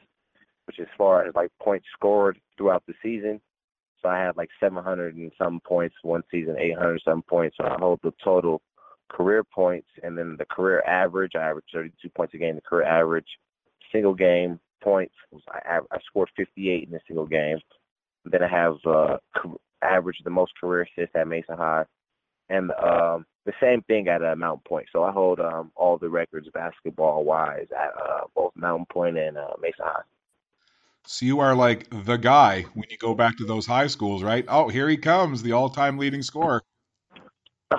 which 0.65 0.79
as 0.79 0.87
far 0.97 1.25
as 1.25 1.35
like 1.35 1.51
points 1.61 1.85
scored 1.93 2.39
throughout 2.57 2.83
the 2.87 2.93
season. 3.03 3.41
So 4.01 4.09
I 4.09 4.17
had 4.17 4.37
like 4.37 4.49
700 4.59 5.15
and 5.15 5.31
some 5.37 5.59
points 5.67 5.95
one 6.01 6.23
season, 6.31 6.55
800 6.57 7.01
some 7.03 7.21
points. 7.23 7.57
So 7.57 7.65
I 7.65 7.75
hold 7.77 7.99
the 8.03 8.13
total 8.23 8.61
career 9.09 9.43
points, 9.43 9.89
and 10.01 10.17
then 10.17 10.35
the 10.39 10.45
career 10.45 10.81
average. 10.87 11.33
I 11.35 11.49
averaged 11.49 11.69
32 11.73 12.09
points 12.09 12.33
a 12.33 12.37
game. 12.37 12.55
The 12.55 12.61
career 12.61 12.87
average, 12.87 13.27
single 13.91 14.15
game 14.15 14.59
points. 14.81 15.13
I, 15.49 15.79
I 15.91 15.97
scored 16.07 16.29
58 16.35 16.87
in 16.87 16.95
a 16.95 16.99
single 17.07 17.27
game. 17.27 17.59
Then 18.25 18.43
I 18.43 18.47
have 18.47 18.77
uh, 18.85 19.17
averaged 19.83 20.23
the 20.23 20.29
most 20.29 20.53
career 20.59 20.83
assists 20.83 21.15
at 21.15 21.27
Mason 21.27 21.57
High, 21.57 21.85
and 22.49 22.71
um, 22.71 23.25
the 23.45 23.53
same 23.59 23.81
thing 23.83 24.07
at 24.07 24.23
uh, 24.23 24.35
Mountain 24.35 24.63
Pointe. 24.67 24.87
So 24.91 25.03
I 25.03 25.11
hold 25.11 25.39
um, 25.39 25.71
all 25.75 25.97
the 25.97 26.09
records 26.09 26.47
basketball 26.53 27.23
wise 27.23 27.67
at 27.75 27.91
uh, 27.99 28.21
both 28.35 28.51
Mountain 28.55 28.87
Pointe 28.91 29.17
and 29.17 29.37
uh, 29.37 29.53
Mesa 29.61 29.83
High. 29.83 30.01
So 31.07 31.25
you 31.25 31.39
are 31.39 31.55
like 31.55 31.87
the 31.89 32.17
guy 32.17 32.63
when 32.75 32.85
you 32.91 32.97
go 32.97 33.15
back 33.15 33.37
to 33.37 33.45
those 33.45 33.65
high 33.65 33.87
schools, 33.87 34.21
right? 34.21 34.45
Oh, 34.47 34.69
here 34.69 34.87
he 34.87 34.97
comes, 34.97 35.41
the 35.41 35.53
all-time 35.53 35.97
leading 35.97 36.21
scorer. 36.21 36.61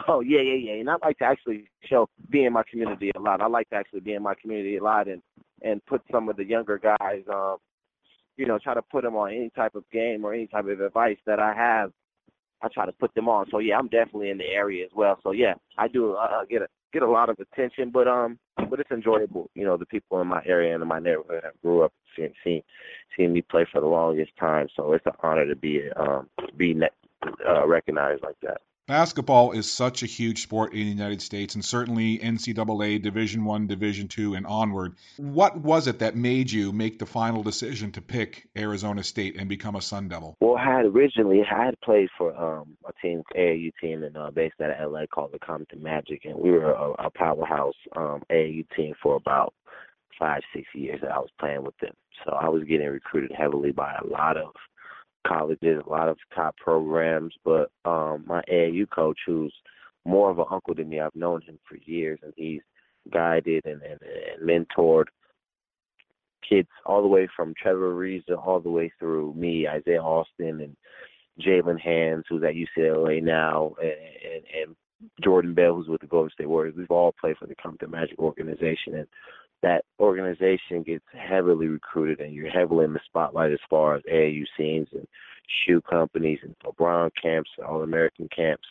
Oh 0.09 0.21
yeah, 0.21 0.41
yeah, 0.41 0.55
yeah. 0.55 0.81
And 0.81 0.91
I 0.91 0.97
like 1.05 1.19
to 1.19 1.25
actually 1.25 1.69
show 1.85 2.09
be 2.31 2.45
in 2.45 2.53
my 2.53 2.63
community 2.69 3.13
a 3.15 3.21
lot. 3.21 3.41
I 3.41 3.47
like 3.47 3.69
to 3.71 3.77
actually 3.77 4.01
be 4.01 4.15
in 4.15 4.23
my 4.23 4.35
community 4.35 4.79
a 4.79 4.83
lot 4.83 5.07
and 5.07 5.23
and 5.63 5.85
put 5.87 6.03
some 6.11 6.29
of 6.29 6.37
the 6.37 6.45
younger 6.45 6.79
guys, 6.79 7.23
um, 7.33 7.59
you 8.37 8.47
know, 8.47 8.59
try 8.59 8.75
to 8.75 8.83
put 8.83 9.05
them 9.05 9.17
on 9.17 9.31
any 9.31 9.51
type 9.51 9.75
of 9.75 9.85
game 9.91 10.25
or 10.25 10.33
any 10.33 10.47
type 10.47 10.67
of 10.67 10.81
advice 10.81 11.19
that 11.27 11.39
I 11.39 11.55
have. 11.55 11.93
I 12.63 12.69
try 12.69 12.87
to 12.87 12.93
put 12.93 13.15
them 13.15 13.29
on. 13.29 13.47
So 13.51 13.59
yeah, 13.59 13.77
I'm 13.77 13.89
definitely 13.89 14.31
in 14.31 14.39
the 14.39 14.47
area 14.47 14.85
as 14.85 14.93
well. 14.95 15.19
So 15.23 15.33
yeah, 15.33 15.55
I 15.79 15.89
do 15.89 16.13
uh, 16.13 16.45
get 16.49 16.63
a 16.63 16.69
get 16.93 17.03
a 17.03 17.11
lot 17.11 17.29
of 17.29 17.39
attention, 17.41 17.91
but 17.91 18.07
um, 18.07 18.39
but 18.71 18.79
it's 18.79 18.91
enjoyable. 18.91 19.51
You 19.55 19.65
know, 19.65 19.77
the 19.77 19.87
people 19.87 20.21
in 20.21 20.29
my 20.29 20.43
area 20.47 20.73
and 20.73 20.83
in 20.83 20.89
my 20.89 21.01
neighborhood 21.01 21.43
have 21.45 21.61
grew 21.61 21.83
up 21.83 21.93
seeing 22.17 22.33
seeing, 22.45 22.63
seeing 23.17 23.33
me 23.33 23.43
play 23.43 23.67
for 23.71 23.81
the 23.81 23.87
longest 23.87 24.33
time. 24.39 24.69
So 24.77 24.93
it's 24.93 25.07
an 25.07 25.13
honor 25.23 25.47
to 25.47 25.57
be 25.57 25.83
um 25.97 26.29
be 26.57 26.81
uh, 27.49 27.67
recognized 27.67 28.23
like 28.23 28.37
that. 28.43 28.61
Basketball 28.93 29.53
is 29.53 29.73
such 29.73 30.03
a 30.03 30.07
huge 30.07 30.43
sport 30.43 30.75
in 30.75 30.81
the 30.81 30.85
United 30.85 31.23
States, 31.23 31.55
and 31.55 31.65
certainly 31.65 32.19
NCAA 32.19 33.01
Division 33.01 33.47
One, 33.47 33.67
Division 33.67 34.07
Two, 34.07 34.35
and 34.35 34.47
onward. 34.47 34.97
What 35.17 35.57
was 35.57 35.87
it 35.87 36.01
that 36.01 36.15
made 36.15 36.51
you 36.51 36.73
make 36.73 36.99
the 36.99 37.07
final 37.07 37.43
decision 37.43 37.93
to 37.93 38.03
pick 38.03 38.51
Arizona 38.55 39.03
State 39.03 39.37
and 39.39 39.49
become 39.49 39.77
a 39.77 39.81
Sun 39.81 40.09
Devil? 40.09 40.37
Well, 40.41 40.59
I 40.59 40.65
had 40.65 40.85
originally 40.85 41.41
I 41.41 41.65
had 41.65 41.81
played 41.81 42.11
for 42.19 42.37
um, 42.37 42.77
a 42.87 42.93
team, 43.01 43.23
AAU 43.35 43.73
team, 43.81 44.03
in 44.03 44.15
uh, 44.15 44.31
based 44.31 44.61
out 44.61 44.79
of 44.79 44.93
LA 44.93 45.07
called 45.07 45.33
the 45.33 45.39
Compton 45.39 45.83
Magic, 45.83 46.27
and 46.27 46.37
we 46.37 46.51
were 46.51 46.73
a, 46.73 47.07
a 47.07 47.11
powerhouse 47.11 47.73
um, 47.97 48.21
AAU 48.31 48.67
team 48.77 48.93
for 49.03 49.17
about 49.17 49.55
five, 50.19 50.43
six 50.55 50.67
years 50.75 51.01
that 51.01 51.13
I 51.13 51.19
was 51.19 51.31
playing 51.41 51.65
with 51.65 51.79
them. 51.79 51.95
So 52.27 52.33
I 52.33 52.51
was 52.51 52.65
getting 52.65 52.89
recruited 52.89 53.33
heavily 53.35 53.73
by 53.73 53.95
a 53.95 54.07
lot 54.07 54.37
of 54.37 54.53
colleges, 55.27 55.83
a 55.85 55.91
lot 55.91 56.09
of 56.09 56.19
top 56.35 56.57
programs. 56.57 57.35
But 57.45 57.71
um, 57.85 58.25
my 58.27 58.43
AAU 58.51 58.89
coach, 58.91 59.19
who's 59.27 59.55
more 60.05 60.31
of 60.31 60.39
an 60.39 60.47
uncle 60.51 60.75
than 60.75 60.89
me, 60.89 61.01
I've 61.01 61.15
known 61.15 61.43
him 61.43 61.59
for 61.69 61.77
years, 61.85 62.19
and 62.23 62.33
he's 62.37 62.63
guided 63.13 63.65
and, 63.67 63.83
and, 63.83 63.99
and 64.03 64.49
mentored 64.49 65.07
kids 66.49 66.69
all 66.87 67.03
the 67.03 67.09
way 67.09 67.29
from 67.35 67.55
Trevor 67.61 67.95
Ariza 67.95 68.37
all 68.37 68.61
the 68.61 68.71
way 68.71 68.93
through 68.99 69.35
me, 69.35 69.67
Isaiah 69.69 70.03
Austin, 70.03 70.61
and 70.61 70.77
Jaylen 71.41 71.81
Hands, 71.81 72.25
who's 72.29 72.43
at 72.43 72.55
UCLA 72.55 73.23
now, 73.23 73.75
and, 73.81 73.91
and, 73.91 74.45
and 74.63 74.77
Jordan 75.23 75.55
Bell, 75.55 75.75
who's 75.75 75.89
with 75.89 76.01
the 76.01 76.07
Golden 76.07 76.31
State 76.31 76.49
Warriors. 76.49 76.75
We've 76.77 76.91
all 76.91 77.15
played 77.21 77.37
for 77.39 77.47
the 77.47 77.55
Compton 77.55 77.91
Magic 77.91 78.19
organization, 78.19 78.95
and 78.95 79.07
that 79.63 79.85
organization 80.01 80.83
gets 80.83 81.05
heavily 81.13 81.69
recruited 81.69 82.21
and 82.21 82.35
you're 82.35 82.51
heavily 82.51 82.85
in 82.85 82.93
the 82.93 83.01
spotlight 83.05 83.53
as 83.53 83.59
far 83.71 83.95
as 83.95 84.03
AAU 84.13 84.45
scenes 84.57 84.89
and 84.93 85.07
shoe 85.65 85.81
companies 85.83 86.41
and 86.43 86.55
LeBron 86.65 87.11
camps 87.21 87.51
and 87.57 87.67
All 87.67 87.83
American 87.83 88.29
camps. 88.35 88.67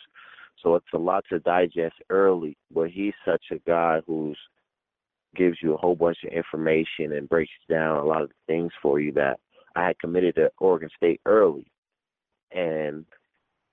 So 0.62 0.74
it's 0.76 0.86
a 0.94 0.98
lot 0.98 1.24
to 1.30 1.40
digest 1.40 1.96
early, 2.10 2.56
but 2.72 2.90
he's 2.90 3.14
such 3.24 3.42
a 3.50 3.58
guy 3.66 4.00
who's 4.06 4.38
gives 5.34 5.56
you 5.62 5.72
a 5.72 5.78
whole 5.78 5.94
bunch 5.94 6.18
of 6.24 6.32
information 6.32 7.12
and 7.12 7.28
breaks 7.28 7.50
down 7.68 7.96
a 7.96 8.04
lot 8.04 8.20
of 8.20 8.30
things 8.46 8.70
for 8.82 9.00
you 9.00 9.12
that 9.12 9.40
I 9.74 9.86
had 9.86 9.98
committed 9.98 10.34
to 10.34 10.50
Oregon 10.58 10.90
State 10.94 11.22
early. 11.24 11.66
And 12.54 13.06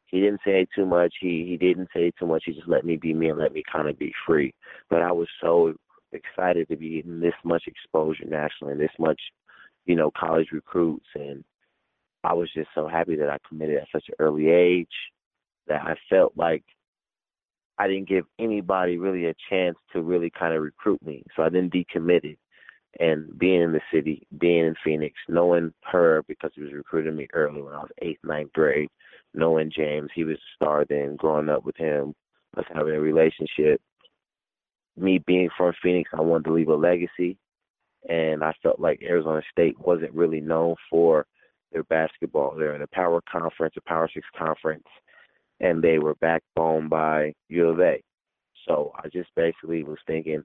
he 0.06 0.22
didn't 0.22 0.40
say 0.46 0.66
too 0.74 0.86
much. 0.86 1.14
He 1.20 1.46
he 1.48 1.58
didn't 1.58 1.90
say 1.94 2.12
too 2.18 2.26
much. 2.26 2.44
He 2.46 2.54
just 2.54 2.68
let 2.68 2.86
me 2.86 2.96
be 2.96 3.14
me 3.14 3.30
and 3.30 3.38
let 3.38 3.54
me 3.54 3.62
kind 3.70 3.90
of 3.90 4.00
be 4.00 4.14
free. 4.26 4.54
But 4.90 5.02
I 5.02 5.12
was 5.12 5.28
so 5.42 5.74
excited 6.12 6.68
to 6.70 6.78
be 6.78 6.96
getting 6.96 7.20
this 7.20 7.34
much 7.44 7.64
exposure 7.68 8.26
nationally 8.26 8.74
and 8.74 8.82
this 8.82 8.92
much, 9.00 9.20
you 9.86 9.96
know, 9.96 10.12
college 10.18 10.48
recruits. 10.52 11.08
And 11.16 11.44
I 12.24 12.34
was 12.34 12.50
just 12.54 12.70
so 12.76 12.88
happy 12.88 13.16
that 13.16 13.30
I 13.30 13.38
committed 13.48 13.78
at 13.78 13.88
such 13.92 14.06
an 14.10 14.16
early 14.20 14.50
age 14.50 14.88
that 15.68 15.82
I 15.82 15.96
felt 16.10 16.34
like 16.36 16.64
I 17.78 17.88
didn't 17.88 18.10
give 18.10 18.26
anybody 18.40 18.98
really 18.98 19.28
a 19.28 19.36
chance 19.50 19.78
to 19.94 20.02
really 20.02 20.30
kind 20.30 20.54
of 20.54 20.62
recruit 20.62 21.02
me. 21.06 21.24
So 21.36 21.44
I 21.44 21.50
then 21.50 21.70
decommitted. 21.70 22.38
And 23.00 23.38
being 23.38 23.62
in 23.62 23.72
the 23.72 23.82
city, 23.94 24.28
being 24.40 24.66
in 24.66 24.76
Phoenix, 24.84 25.14
knowing 25.30 25.74
Herb 25.84 26.26
because 26.28 26.52
he 26.56 26.62
was 26.62 26.74
recruiting 26.74 27.16
me 27.16 27.28
early 27.34 27.62
when 27.62 27.74
I 27.74 27.78
was 27.78 27.92
eighth, 28.02 28.20
ninth 28.24 28.52
grade, 28.52 28.90
knowing 29.36 29.72
James, 29.74 30.10
he 30.14 30.24
was 30.24 30.38
a 30.38 30.56
star 30.56 30.86
then, 30.90 31.16
growing 31.16 31.50
up 31.50 31.64
with 31.64 31.78
him, 31.78 32.16
us 32.58 32.66
having 32.74 32.96
a 32.96 33.00
relationship. 33.00 33.80
Me 35.00 35.20
being 35.26 35.50
from 35.58 35.74
Phoenix, 35.82 36.10
I 36.14 36.22
wanted 36.22 36.46
to 36.46 36.54
leave 36.54 36.70
a 36.70 36.76
legacy. 36.76 37.38
And 38.08 38.44
I 38.44 38.54
felt 38.64 38.80
like 38.80 39.02
Arizona 39.02 39.42
State 39.52 39.78
wasn't 39.80 40.14
really 40.14 40.40
known 40.40 40.76
for 40.90 41.26
their 41.72 41.84
basketball. 41.84 42.56
They're 42.56 42.76
in 42.76 42.82
a 42.82 42.88
power 42.88 43.22
conference, 43.30 43.76
a 43.78 43.82
power 43.82 44.10
six 44.14 44.26
conference, 44.38 44.88
and 45.60 45.82
they 45.82 46.00
were 46.00 46.16
backboned 46.16 46.90
by 46.90 47.34
U 47.50 47.68
of 47.68 47.80
A. 47.82 48.02
So 48.68 48.94
I 48.96 49.10
just 49.10 49.30
basically 49.36 49.84
was 49.84 49.98
thinking 50.08 50.44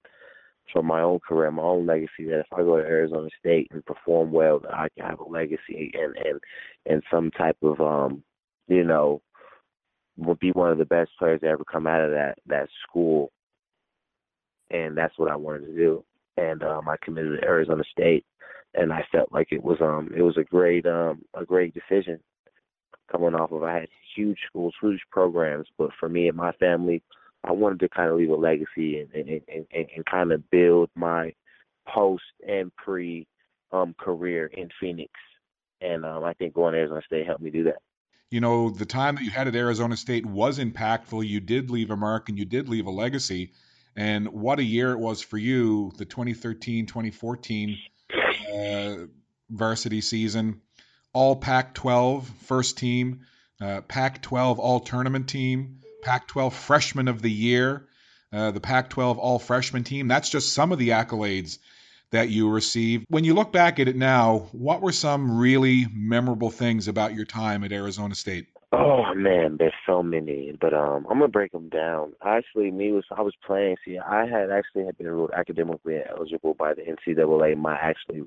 for 0.72 0.82
my 0.82 1.00
own 1.02 1.20
career, 1.20 1.50
my 1.50 1.62
own 1.62 1.86
legacy, 1.86 2.24
that 2.26 2.40
if 2.40 2.46
I 2.52 2.58
go 2.58 2.76
to 2.76 2.82
Arizona 2.82 3.28
State 3.38 3.68
and 3.70 3.84
perform 3.84 4.32
well, 4.32 4.60
that 4.60 4.74
I 4.74 4.88
can 4.96 5.08
have 5.08 5.20
a 5.20 5.28
legacy 5.28 5.92
and 5.94 6.16
and 6.16 6.40
and 6.86 7.02
some 7.10 7.30
type 7.32 7.56
of 7.62 7.80
um, 7.80 8.22
you 8.68 8.84
know, 8.84 9.20
will 10.16 10.36
be 10.36 10.52
one 10.52 10.70
of 10.70 10.78
the 10.78 10.84
best 10.84 11.10
players 11.18 11.40
to 11.40 11.46
ever 11.46 11.64
come 11.64 11.86
out 11.86 12.02
of 12.02 12.10
that 12.10 12.38
that 12.46 12.68
school. 12.86 13.30
And 14.70 14.96
that's 14.96 15.18
what 15.18 15.30
I 15.30 15.36
wanted 15.36 15.66
to 15.66 15.74
do. 15.74 16.04
And 16.36 16.62
um 16.62 16.88
I 16.88 16.96
committed 17.02 17.40
to 17.40 17.46
Arizona 17.46 17.84
State 17.90 18.24
and 18.74 18.92
I 18.92 19.04
felt 19.10 19.32
like 19.32 19.48
it 19.50 19.62
was 19.62 19.78
um 19.80 20.10
it 20.16 20.22
was 20.22 20.36
a 20.36 20.44
great 20.44 20.86
um 20.86 21.22
a 21.34 21.44
great 21.44 21.74
decision 21.74 22.20
coming 23.10 23.34
off 23.34 23.52
of 23.52 23.62
I 23.62 23.80
had 23.80 23.88
huge 24.16 24.38
schools, 24.46 24.74
huge 24.80 25.02
programs, 25.10 25.68
but 25.78 25.90
for 25.98 26.08
me 26.08 26.28
and 26.28 26.36
my 26.36 26.52
family, 26.52 27.02
I 27.44 27.52
wanted 27.52 27.80
to 27.80 27.88
kind 27.88 28.10
of 28.10 28.16
leave 28.16 28.30
a 28.30 28.34
legacy 28.34 29.00
and 29.00 29.12
and 29.14 29.28
and, 29.28 29.66
and, 29.72 29.86
and 29.94 30.06
kind 30.06 30.32
of 30.32 30.48
build 30.50 30.90
my 30.94 31.32
post 31.86 32.24
and 32.46 32.74
pre 32.76 33.26
um 33.72 33.94
career 33.98 34.46
in 34.46 34.68
Phoenix. 34.80 35.12
And 35.80 36.04
um 36.04 36.24
I 36.24 36.32
think 36.34 36.54
going 36.54 36.72
to 36.72 36.78
Arizona 36.78 37.02
State 37.06 37.26
helped 37.26 37.42
me 37.42 37.50
do 37.50 37.64
that. 37.64 37.78
You 38.30 38.40
know, 38.40 38.70
the 38.70 38.86
time 38.86 39.14
that 39.14 39.22
you 39.22 39.30
had 39.30 39.46
at 39.46 39.54
Arizona 39.54 39.96
State 39.96 40.26
was 40.26 40.58
impactful. 40.58 41.26
You 41.26 41.38
did 41.38 41.70
leave 41.70 41.90
a 41.90 41.96
mark 41.96 42.28
and 42.28 42.36
you 42.36 42.44
did 42.44 42.68
leave 42.68 42.86
a 42.86 42.90
legacy. 42.90 43.52
And 43.96 44.28
what 44.28 44.58
a 44.58 44.64
year 44.64 44.92
it 44.92 44.98
was 44.98 45.22
for 45.22 45.38
you, 45.38 45.92
the 45.96 46.04
2013 46.04 46.86
2014 46.86 47.78
uh, 48.52 48.94
varsity 49.50 50.00
season 50.00 50.60
all 51.14 51.36
Pac 51.36 51.72
12 51.72 52.28
first 52.42 52.76
team, 52.76 53.20
uh, 53.60 53.80
Pac 53.82 54.20
12 54.20 54.58
all 54.58 54.80
tournament 54.80 55.28
team, 55.28 55.78
Pac 56.02 56.28
12 56.28 56.52
freshman 56.52 57.08
of 57.08 57.22
the 57.22 57.30
year, 57.30 57.86
uh, 58.32 58.50
the 58.50 58.60
Pac 58.60 58.90
12 58.90 59.18
all 59.18 59.38
freshman 59.38 59.84
team. 59.84 60.08
That's 60.08 60.28
just 60.28 60.52
some 60.52 60.72
of 60.72 60.78
the 60.78 60.90
accolades 60.90 61.58
that 62.10 62.28
you 62.28 62.50
received. 62.50 63.06
When 63.08 63.24
you 63.24 63.32
look 63.34 63.52
back 63.52 63.80
at 63.80 63.88
it 63.88 63.96
now, 63.96 64.48
what 64.52 64.82
were 64.82 64.92
some 64.92 65.38
really 65.38 65.86
memorable 65.90 66.50
things 66.50 66.88
about 66.88 67.14
your 67.14 67.24
time 67.24 67.64
at 67.64 67.72
Arizona 67.72 68.14
State? 68.14 68.48
Oh 68.76 69.14
man, 69.14 69.56
there's 69.58 69.72
so 69.86 70.02
many, 70.02 70.56
but 70.60 70.74
um, 70.74 71.06
I'm 71.10 71.18
gonna 71.18 71.28
break 71.28 71.52
them 71.52 71.68
down. 71.68 72.12
Actually, 72.24 72.70
me 72.70 72.92
was 72.92 73.04
I 73.16 73.22
was 73.22 73.34
playing. 73.46 73.76
See, 73.84 73.98
I 73.98 74.26
had 74.26 74.50
actually 74.50 74.84
had 74.84 74.98
been 74.98 75.06
ruled 75.06 75.30
academically 75.36 75.98
eligible 76.08 76.54
by 76.54 76.74
the 76.74 76.82
NCAA 76.82 77.56
my 77.56 77.76
actually 77.76 78.22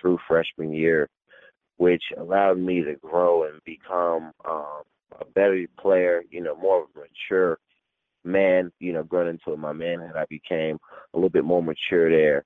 true 0.00 0.18
freshman 0.28 0.72
year 0.72 1.08
which 1.80 2.02
allowed 2.18 2.58
me 2.58 2.84
to 2.84 2.94
grow 2.96 3.44
and 3.44 3.58
become 3.64 4.32
um, 4.46 4.82
a 5.18 5.24
better 5.34 5.64
player, 5.78 6.22
you 6.30 6.42
know, 6.42 6.54
more 6.54 6.82
of 6.82 6.88
a 6.94 6.98
mature 6.98 7.58
man, 8.22 8.70
you 8.80 8.92
know, 8.92 9.02
growing 9.02 9.30
into 9.30 9.56
my 9.56 9.72
manhood. 9.72 10.12
I 10.14 10.26
became 10.28 10.78
a 11.14 11.16
little 11.16 11.30
bit 11.30 11.42
more 11.42 11.62
mature 11.62 12.10
there. 12.10 12.44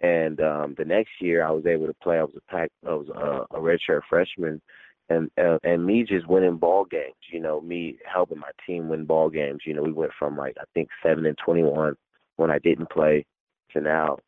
And 0.00 0.40
um, 0.40 0.74
the 0.76 0.84
next 0.84 1.10
year, 1.20 1.46
I 1.46 1.52
was 1.52 1.64
able 1.64 1.86
to 1.86 1.94
play. 2.02 2.18
I 2.18 2.24
was 2.24 2.34
a 2.36 2.50
pack. 2.50 2.70
I 2.84 2.90
was 2.90 3.06
a, 3.10 3.56
a 3.56 3.60
redshirt 3.60 4.00
freshman, 4.08 4.60
and 5.08 5.30
uh, 5.38 5.58
and 5.62 5.84
me 5.84 6.04
just 6.04 6.28
winning 6.28 6.56
ball 6.56 6.84
games. 6.84 7.14
You 7.32 7.40
know, 7.40 7.60
me 7.60 7.98
helping 8.10 8.38
my 8.38 8.50
team 8.66 8.88
win 8.88 9.04
ball 9.04 9.30
games. 9.30 9.62
You 9.66 9.74
know, 9.74 9.82
we 9.82 9.92
went 9.92 10.12
from 10.18 10.36
like 10.36 10.56
I 10.60 10.64
think 10.74 10.88
seven 11.02 11.26
and 11.26 11.38
twenty 11.38 11.62
one 11.62 11.96
when 12.36 12.50
I 12.50 12.58
didn't 12.58 12.90
play 12.90 13.24
to 13.72 13.80
now 13.80 14.18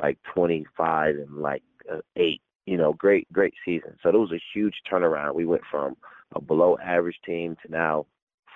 like 0.00 0.18
twenty 0.34 0.66
five 0.76 1.16
and 1.16 1.38
like 1.38 1.62
uh, 1.92 2.00
eight 2.16 2.40
you 2.66 2.76
know, 2.76 2.92
great, 2.92 3.30
great 3.32 3.54
season. 3.64 3.96
So 4.02 4.08
it 4.08 4.14
was 4.14 4.32
a 4.32 4.42
huge 4.54 4.74
turnaround. 4.90 5.34
We 5.34 5.46
went 5.46 5.62
from 5.70 5.96
a 6.34 6.40
below 6.40 6.78
average 6.82 7.18
team 7.26 7.56
to 7.64 7.72
now 7.72 8.06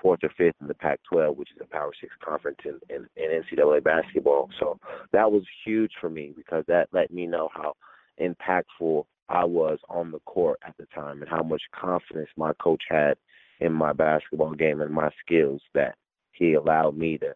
fourth 0.01 0.21
or 0.23 0.31
fifth 0.37 0.55
in 0.61 0.69
the 0.69 0.75
Pac-12, 0.75 1.37
which 1.37 1.51
is 1.51 1.59
a 1.61 1.67
Power 1.67 1.93
Six 2.01 2.13
conference 2.25 2.59
in, 2.65 2.79
in, 2.95 3.07
in 3.17 3.43
NCAA 3.43 3.83
basketball. 3.83 4.51
So 4.61 4.79
that 5.13 5.31
was 5.31 5.43
huge 5.65 5.93
for 6.01 6.09
me 6.09 6.33
because 6.37 6.65
that 6.69 6.89
let 6.93 7.13
me 7.13 7.27
know 7.27 7.49
how 7.53 7.75
impactful 8.21 9.05
I 9.29 9.45
was 9.45 9.79
on 9.89 10.11
the 10.11 10.21
court 10.21 10.59
at 10.67 10.77
the 10.79 10.87
time 10.95 11.21
and 11.21 11.29
how 11.29 11.43
much 11.43 11.63
confidence 11.79 12.29
my 12.37 12.53
coach 12.55 12.83
had 12.89 13.17
in 13.61 13.73
my 13.73 13.93
basketball 13.93 14.55
game 14.55 14.81
and 14.81 14.93
my 14.93 15.11
skills 15.25 15.61
that 15.75 15.97
he 16.33 16.55
allowed 16.55 16.97
me 16.97 17.19
to 17.19 17.35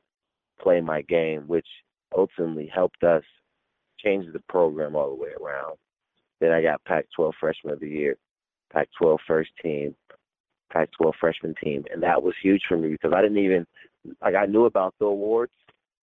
play 0.61 0.81
my 0.81 1.03
game, 1.03 1.43
which 1.47 1.67
ultimately 2.17 2.71
helped 2.73 3.03
us 3.03 3.25
change 3.99 4.27
the 4.33 4.43
program 4.49 4.95
all 4.95 5.11
the 5.11 5.23
way 5.23 5.31
around. 5.41 5.77
Then 6.41 6.53
I 6.53 6.63
got 6.63 6.85
Pac-12 6.85 7.33
Freshman 7.41 7.75
of 7.75 7.81
the 7.81 7.89
Year, 7.89 8.17
Pac-12 8.73 9.19
First 9.27 9.51
Team, 9.63 9.95
Pac-12 10.73 11.13
Freshman 11.21 11.55
Team, 11.63 11.85
and 11.93 12.03
that 12.03 12.23
was 12.23 12.35
huge 12.43 12.63
for 12.69 12.77
me 12.77 12.89
because 12.89 13.13
I 13.15 13.23
didn't 13.23 13.39
even 13.39 13.67
like 14.23 14.35
I 14.35 14.47
knew 14.47 14.65
about 14.65 14.95
the 14.99 15.07
awards, 15.07 15.53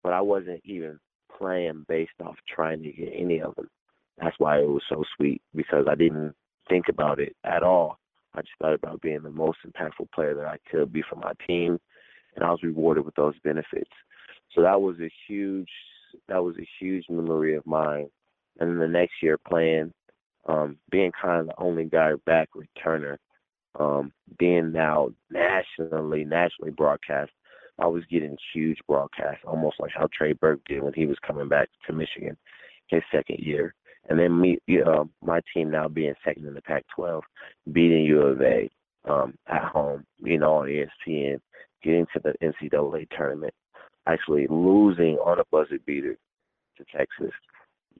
but 0.04 0.13
I 0.13 0.22
wasn't 0.22 0.62
even 0.65 1.00
playing 1.38 1.86
based 1.88 2.12
off 2.24 2.36
trying 2.54 2.84
to 2.84 2.92
get 2.92 3.13
any 3.15 3.42
of 3.42 3.56
them. 3.56 3.70
That's 4.17 4.36
why 4.39 4.60
it 4.60 4.67
was 4.67 4.84
so 4.89 5.03
sweet 5.15 5.41
because 5.55 5.86
I 5.89 5.95
didn't 5.95 6.34
think 6.69 6.86
about 6.89 7.19
it 7.19 7.36
at 7.43 7.63
all. 7.63 8.00
I 8.34 8.41
just 8.41 8.53
thought 8.62 8.74
about 8.74 9.01
being 9.01 9.22
the 9.22 9.31
most 9.31 9.60
impactful 9.65 10.12
player 10.13 10.36
that 10.36 10.45
I 10.45 10.57
could 10.69 10.91
be 10.91 11.03
for 11.10 11.15
my 11.15 11.34
team, 11.48 11.79
and 12.36 12.43
I 12.43 12.51
was 12.51 12.63
rewarded 12.63 13.05
with 13.05 13.15
those 13.15 13.36
benefits. 13.43 13.91
So 14.53 14.62
that 14.62 14.81
was 14.81 14.98
a 15.00 15.12
huge 15.27 15.69
that 16.29 16.43
was 16.43 16.55
a 16.57 16.67
huge 16.79 17.05
memory 17.10 17.55
of 17.55 17.65
mine. 17.65 18.07
And 18.60 18.69
then 18.69 18.79
the 18.79 18.88
next 18.88 19.15
year 19.22 19.38
playing 19.38 19.93
um, 20.48 20.77
being 20.91 21.12
kind 21.19 21.41
of 21.41 21.48
the 21.48 21.62
only 21.62 21.86
guy 21.86 22.12
back 22.25 22.50
returner, 22.55 23.17
um, 23.79 24.12
being 24.38 24.72
now 24.72 25.10
nationally 25.29 26.24
nationally 26.24 26.72
broadcast, 26.72 27.31
I 27.79 27.88
was 27.88 28.03
getting 28.10 28.38
huge 28.53 28.77
broadcasts, 28.88 29.43
almost 29.45 29.79
like 29.79 29.91
how 29.93 30.07
Trey 30.13 30.34
Burke 30.34 30.62
did 30.65 30.81
when 30.81 30.93
he 30.93 31.05
was 31.05 31.17
coming 31.25 31.50
back 31.50 31.69
to 31.88 31.93
Michigan 31.93 32.38
his 32.88 33.01
second 33.12 33.39
year. 33.39 33.74
And 34.07 34.19
then 34.19 34.39
me, 34.39 34.59
you 34.67 34.83
know, 34.83 35.09
my 35.24 35.41
team 35.53 35.71
now 35.71 35.88
being 35.88 36.13
second 36.24 36.45
in 36.45 36.53
the 36.53 36.62
Pac-12, 36.62 37.21
beating 37.71 38.05
U 38.05 38.21
of 38.21 38.41
A 38.41 38.69
um, 39.09 39.35
at 39.47 39.63
home, 39.63 40.05
you 40.19 40.38
know, 40.38 40.55
on 40.55 40.67
ESPN, 40.67 41.39
getting 41.83 42.05
to 42.13 42.21
the 42.24 42.33
NCAA 42.41 43.07
tournament, 43.15 43.53
actually 44.07 44.47
losing 44.47 45.17
on 45.25 45.39
a 45.39 45.43
buzzer 45.51 45.79
beater 45.85 46.17
to 46.77 46.85
Texas 46.95 47.31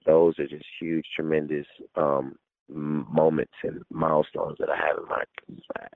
those 0.05 0.38
are 0.39 0.47
just 0.47 0.65
huge, 0.79 1.05
tremendous 1.15 1.65
um, 1.95 2.35
moments 2.69 3.53
and 3.63 3.81
milestones 3.89 4.57
that 4.59 4.69
I 4.69 4.75
have 4.75 4.97
in 4.97 5.05
my 5.07 5.24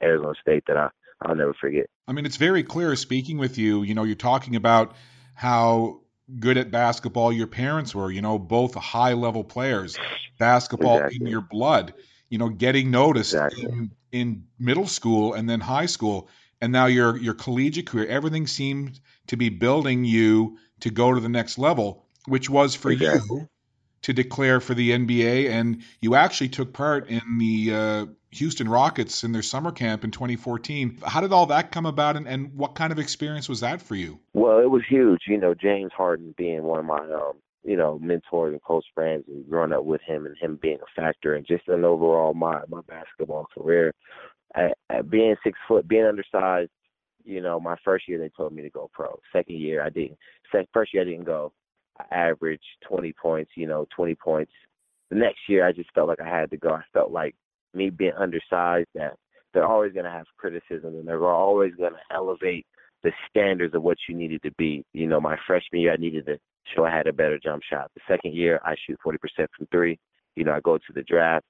Arizona 0.01 0.33
State 0.41 0.63
that 0.67 0.77
I 0.77 0.89
I'll 1.21 1.35
never 1.35 1.53
forget. 1.53 1.87
I 2.07 2.13
mean, 2.13 2.25
it's 2.25 2.37
very 2.37 2.63
clear 2.63 2.95
speaking 2.95 3.37
with 3.37 3.57
you. 3.57 3.83
You 3.83 3.93
know, 3.93 4.03
you're 4.03 4.15
talking 4.15 4.55
about 4.55 4.95
how 5.33 5.99
good 6.39 6.57
at 6.57 6.71
basketball 6.71 7.31
your 7.31 7.47
parents 7.47 7.95
were. 7.95 8.11
You 8.11 8.21
know, 8.21 8.37
both 8.37 8.75
high 8.75 9.13
level 9.13 9.43
players, 9.43 9.97
basketball 10.37 10.97
exactly. 10.97 11.17
in 11.21 11.27
your 11.27 11.41
blood. 11.41 11.93
You 12.29 12.37
know, 12.37 12.49
getting 12.49 12.91
noticed 12.91 13.33
exactly. 13.33 13.63
in, 13.63 13.91
in 14.11 14.43
middle 14.59 14.87
school 14.87 15.33
and 15.33 15.49
then 15.49 15.59
high 15.59 15.87
school, 15.87 16.29
and 16.61 16.71
now 16.71 16.85
your 16.85 17.17
your 17.17 17.33
collegiate 17.33 17.87
career. 17.87 18.07
Everything 18.07 18.47
seemed 18.47 18.99
to 19.27 19.37
be 19.37 19.49
building 19.49 20.05
you 20.05 20.57
to 20.81 20.89
go 20.89 21.13
to 21.13 21.19
the 21.19 21.29
next 21.29 21.57
level, 21.57 22.05
which 22.27 22.49
was 22.49 22.75
for 22.75 22.91
exactly. 22.91 23.39
you 23.39 23.49
to 24.01 24.13
declare 24.13 24.59
for 24.59 24.73
the 24.73 24.91
NBA, 24.91 25.49
and 25.49 25.83
you 26.01 26.15
actually 26.15 26.49
took 26.49 26.71
part 26.73 27.09
in 27.09 27.37
the 27.37 27.73
uh, 27.73 28.05
Houston 28.31 28.69
Rockets 28.69 29.23
in 29.23 29.31
their 29.31 29.41
summer 29.41 29.71
camp 29.71 30.03
in 30.03 30.11
2014. 30.11 30.99
How 31.05 31.21
did 31.21 31.33
all 31.33 31.47
that 31.47 31.71
come 31.71 31.85
about, 31.85 32.15
and, 32.15 32.27
and, 32.27 32.53
what 32.55 32.75
kind 32.75 32.91
of 32.91 32.99
experience 32.99 33.49
was 33.49 33.61
that 33.61 33.81
for 33.81 33.95
you? 33.95 34.19
Well, 34.33 34.59
it 34.59 34.69
was 34.69 34.83
huge. 34.87 35.21
You 35.27 35.37
know, 35.37 35.53
James 35.53 35.91
Harden 35.95 36.35
being 36.37 36.63
one 36.63 36.79
of 36.79 36.85
my, 36.85 36.99
um, 36.99 37.33
you 37.63 37.75
know, 37.75 37.97
mentors 37.99 38.53
and 38.53 38.61
close 38.61 38.83
friends, 38.93 39.23
and 39.27 39.49
growing 39.49 39.73
up 39.73 39.83
with 39.83 40.01
him, 40.01 40.25
and 40.25 40.37
him 40.37 40.59
being 40.61 40.77
a 40.81 41.01
factor, 41.01 41.35
and 41.35 41.45
just 41.45 41.67
an 41.67 41.83
overall 41.83 42.33
my 42.33 42.61
my 42.69 42.81
basketball 42.87 43.47
career. 43.53 43.93
At, 44.55 44.77
at 44.89 45.09
being 45.09 45.35
six 45.43 45.57
foot, 45.67 45.87
being 45.87 46.05
undersized, 46.05 46.71
you 47.23 47.41
know, 47.41 47.59
my 47.59 47.75
first 47.83 48.07
year 48.07 48.19
they 48.19 48.29
told 48.29 48.53
me 48.53 48.61
to 48.63 48.69
go 48.69 48.89
pro. 48.93 49.19
Second 49.33 49.59
year 49.59 49.83
I 49.83 49.89
didn't. 49.89 50.17
First 50.73 50.93
year 50.93 51.03
I 51.03 51.05
didn't 51.05 51.25
go. 51.25 51.51
I 51.99 52.15
averaged 52.15 52.63
20 52.87 53.13
points, 53.13 53.51
you 53.55 53.67
know, 53.67 53.87
20 53.95 54.15
points. 54.15 54.51
The 55.09 55.17
next 55.17 55.39
year, 55.47 55.67
I 55.67 55.71
just 55.71 55.91
felt 55.93 56.07
like 56.07 56.21
I 56.21 56.27
had 56.27 56.51
to 56.51 56.57
go. 56.57 56.69
I 56.69 56.83
felt 56.93 57.11
like 57.11 57.35
me 57.73 57.89
being 57.89 58.13
undersized, 58.17 58.87
that 58.95 59.15
they're 59.53 59.67
always 59.67 59.93
going 59.93 60.05
to 60.05 60.11
have 60.11 60.25
criticism 60.37 60.95
and 60.95 61.07
they're 61.07 61.25
always 61.25 61.73
going 61.75 61.93
to 61.93 62.15
elevate 62.15 62.65
the 63.03 63.11
standards 63.29 63.73
of 63.73 63.83
what 63.83 63.97
you 64.07 64.15
needed 64.15 64.43
to 64.43 64.51
be. 64.57 64.83
You 64.93 65.07
know, 65.07 65.21
my 65.21 65.37
freshman 65.47 65.81
year, 65.81 65.93
I 65.93 65.97
needed 65.97 66.25
to 66.25 66.37
show 66.75 66.85
I 66.85 66.95
had 66.95 67.07
a 67.07 67.13
better 67.13 67.39
jump 67.39 67.63
shot. 67.69 67.89
The 67.95 68.01
second 68.07 68.35
year, 68.35 68.59
I 68.63 68.75
shoot 68.85 68.99
40% 69.05 69.17
from 69.57 69.67
three. 69.71 69.97
You 70.35 70.43
know, 70.43 70.53
I 70.53 70.59
go 70.59 70.77
to 70.77 70.93
the 70.93 71.03
draft, 71.03 71.45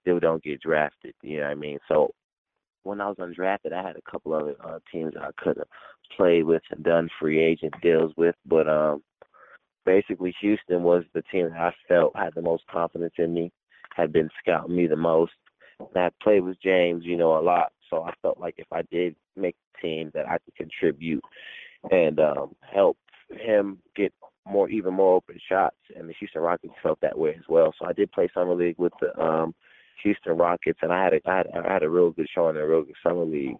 still 0.00 0.20
don't 0.20 0.42
get 0.42 0.60
drafted. 0.60 1.14
You 1.22 1.38
know 1.38 1.44
what 1.44 1.50
I 1.50 1.54
mean? 1.54 1.78
So 1.88 2.10
when 2.82 3.00
I 3.00 3.08
was 3.08 3.16
undrafted, 3.18 3.72
I 3.72 3.82
had 3.82 3.96
a 3.96 4.10
couple 4.10 4.34
other 4.34 4.54
uh, 4.62 4.78
teams 4.92 5.14
I 5.18 5.30
could 5.36 5.58
have 5.58 5.68
played 6.16 6.44
with 6.44 6.62
and 6.70 6.82
done 6.82 7.08
free 7.20 7.42
agent 7.42 7.74
deals 7.82 8.12
with, 8.16 8.34
but 8.46 8.68
um, 8.68 9.02
basically 9.84 10.34
Houston 10.40 10.82
was 10.82 11.04
the 11.14 11.22
team 11.30 11.50
that 11.50 11.58
I 11.58 11.72
felt 11.88 12.16
had 12.16 12.34
the 12.34 12.42
most 12.42 12.64
confidence 12.70 13.14
in 13.18 13.34
me, 13.34 13.52
had 13.94 14.12
been 14.12 14.30
scouting 14.40 14.76
me 14.76 14.86
the 14.86 14.96
most. 14.96 15.32
And 15.94 16.04
I 16.04 16.10
played 16.22 16.44
with 16.44 16.60
James, 16.62 17.04
you 17.04 17.16
know, 17.16 17.38
a 17.38 17.42
lot, 17.42 17.72
so 17.88 18.02
I 18.02 18.12
felt 18.22 18.38
like 18.38 18.54
if 18.58 18.66
I 18.72 18.82
did 18.90 19.16
make 19.36 19.56
the 19.74 19.88
team, 19.88 20.10
that 20.14 20.28
I 20.28 20.38
could 20.38 20.54
contribute 20.56 21.24
and 21.90 22.20
um, 22.20 22.54
help 22.60 22.96
him 23.30 23.78
get 23.96 24.12
more, 24.46 24.68
even 24.68 24.94
more 24.94 25.16
open 25.16 25.38
shots. 25.48 25.76
And 25.96 26.08
the 26.08 26.14
Houston 26.18 26.42
Rockets 26.42 26.74
felt 26.82 27.00
that 27.00 27.18
way 27.18 27.30
as 27.30 27.44
well. 27.48 27.72
So 27.78 27.86
I 27.86 27.92
did 27.92 28.12
play 28.12 28.28
summer 28.34 28.54
league 28.54 28.78
with 28.78 28.92
the 29.00 29.18
um, 29.20 29.54
Houston 30.02 30.36
Rockets, 30.36 30.78
and 30.82 30.92
I 30.92 31.04
had 31.04 31.14
a 31.14 31.20
I 31.26 31.36
had, 31.38 31.46
I 31.48 31.72
had 31.72 31.82
a 31.82 31.90
real 31.90 32.10
good 32.10 32.28
showing 32.34 32.56
in 32.56 32.62
a 32.62 32.66
real 32.66 32.82
good 32.82 32.94
summer 33.02 33.24
league, 33.24 33.56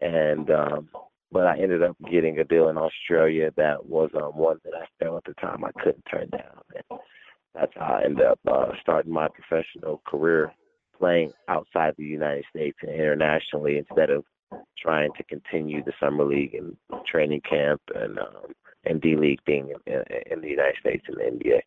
and 0.00 0.50
um, 0.50 0.88
but 1.32 1.46
I 1.46 1.58
ended 1.58 1.82
up 1.82 1.96
getting 2.10 2.38
a 2.38 2.44
deal 2.44 2.68
in 2.68 2.76
Australia 2.76 3.50
that 3.56 3.86
was 3.86 4.10
um, 4.14 4.36
one 4.36 4.58
that 4.64 4.74
I 4.74 4.84
felt 5.02 5.16
at 5.28 5.34
the 5.34 5.40
time 5.40 5.64
I 5.64 5.70
couldn't 5.82 6.04
turn 6.10 6.28
down. 6.30 6.60
And 6.74 7.00
that's 7.54 7.72
how 7.76 8.00
I 8.00 8.04
ended 8.04 8.26
up 8.26 8.38
uh, 8.50 8.66
starting 8.82 9.12
my 9.12 9.28
professional 9.28 10.02
career 10.06 10.52
playing 11.00 11.32
outside 11.48 11.94
the 11.96 12.04
United 12.04 12.44
States 12.54 12.76
and 12.82 12.92
internationally 12.92 13.78
instead 13.78 14.10
of 14.10 14.24
trying 14.78 15.10
to 15.16 15.24
continue 15.24 15.82
the 15.82 15.92
summer 15.98 16.24
league 16.24 16.54
and 16.54 16.76
training 17.06 17.40
camp 17.48 17.80
and 17.94 18.18
um, 18.18 18.52
and 18.84 19.00
D 19.00 19.16
League 19.16 19.40
being 19.44 19.74
in, 19.86 20.02
in, 20.30 20.40
the 20.40 20.48
United 20.48 20.76
States 20.80 21.04
and 21.08 21.16
the 21.16 21.22
NBA 21.22 21.60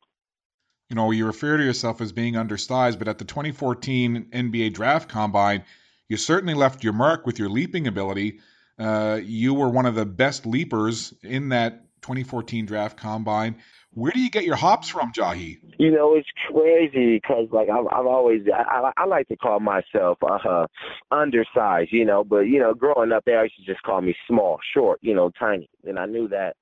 you 0.93 0.95
know, 0.95 1.09
you 1.09 1.25
refer 1.25 1.57
to 1.57 1.63
yourself 1.63 2.01
as 2.01 2.11
being 2.11 2.37
undersized, 2.37 2.99
but 2.99 3.07
at 3.07 3.17
the 3.17 3.25
2014 3.25 4.27
NBA 4.31 4.73
Draft 4.75 5.09
Combine, 5.09 5.63
you 6.07 6.17
certainly 6.17 6.53
left 6.53 6.83
your 6.83 6.93
mark 6.93 7.25
with 7.25 7.39
your 7.39 7.49
leaping 7.49 7.87
ability. 7.87 8.41
Uh, 8.77 9.19
you 9.23 9.55
were 9.55 9.69
one 9.69 9.87
of 9.87 9.95
the 9.95 10.05
best 10.05 10.45
leapers 10.45 11.11
in 11.23 11.49
that 11.49 11.85
2014 12.03 12.67
Draft 12.67 12.97
Combine. 12.97 13.55
Where 13.95 14.11
do 14.11 14.19
you 14.19 14.29
get 14.29 14.43
your 14.43 14.55
hops 14.55 14.89
from, 14.89 15.11
Jahii? 15.13 15.59
You 15.77 15.91
know, 15.91 16.15
it's 16.15 16.27
crazy 16.51 17.19
because, 17.19 17.47
like, 17.51 17.69
I've, 17.69 17.85
I've 17.87 18.07
always, 18.07 18.41
I, 18.51 18.91
I, 18.97 19.05
like 19.05 19.27
to 19.27 19.35
call 19.35 19.59
myself 19.59 20.17
uh, 20.23 20.65
undersized, 21.11 21.91
you 21.91 22.05
know, 22.05 22.23
but, 22.23 22.41
you 22.41 22.59
know, 22.59 22.73
growing 22.73 23.11
up, 23.11 23.25
they 23.25 23.33
to 23.33 23.49
just 23.65 23.83
call 23.83 24.01
me 24.01 24.15
small, 24.27 24.59
short, 24.73 24.99
you 25.01 25.13
know, 25.13 25.31
tiny. 25.39 25.69
And 25.83 25.99
I 25.99 26.07
knew 26.07 26.27
that 26.29 26.55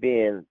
being 0.00 0.46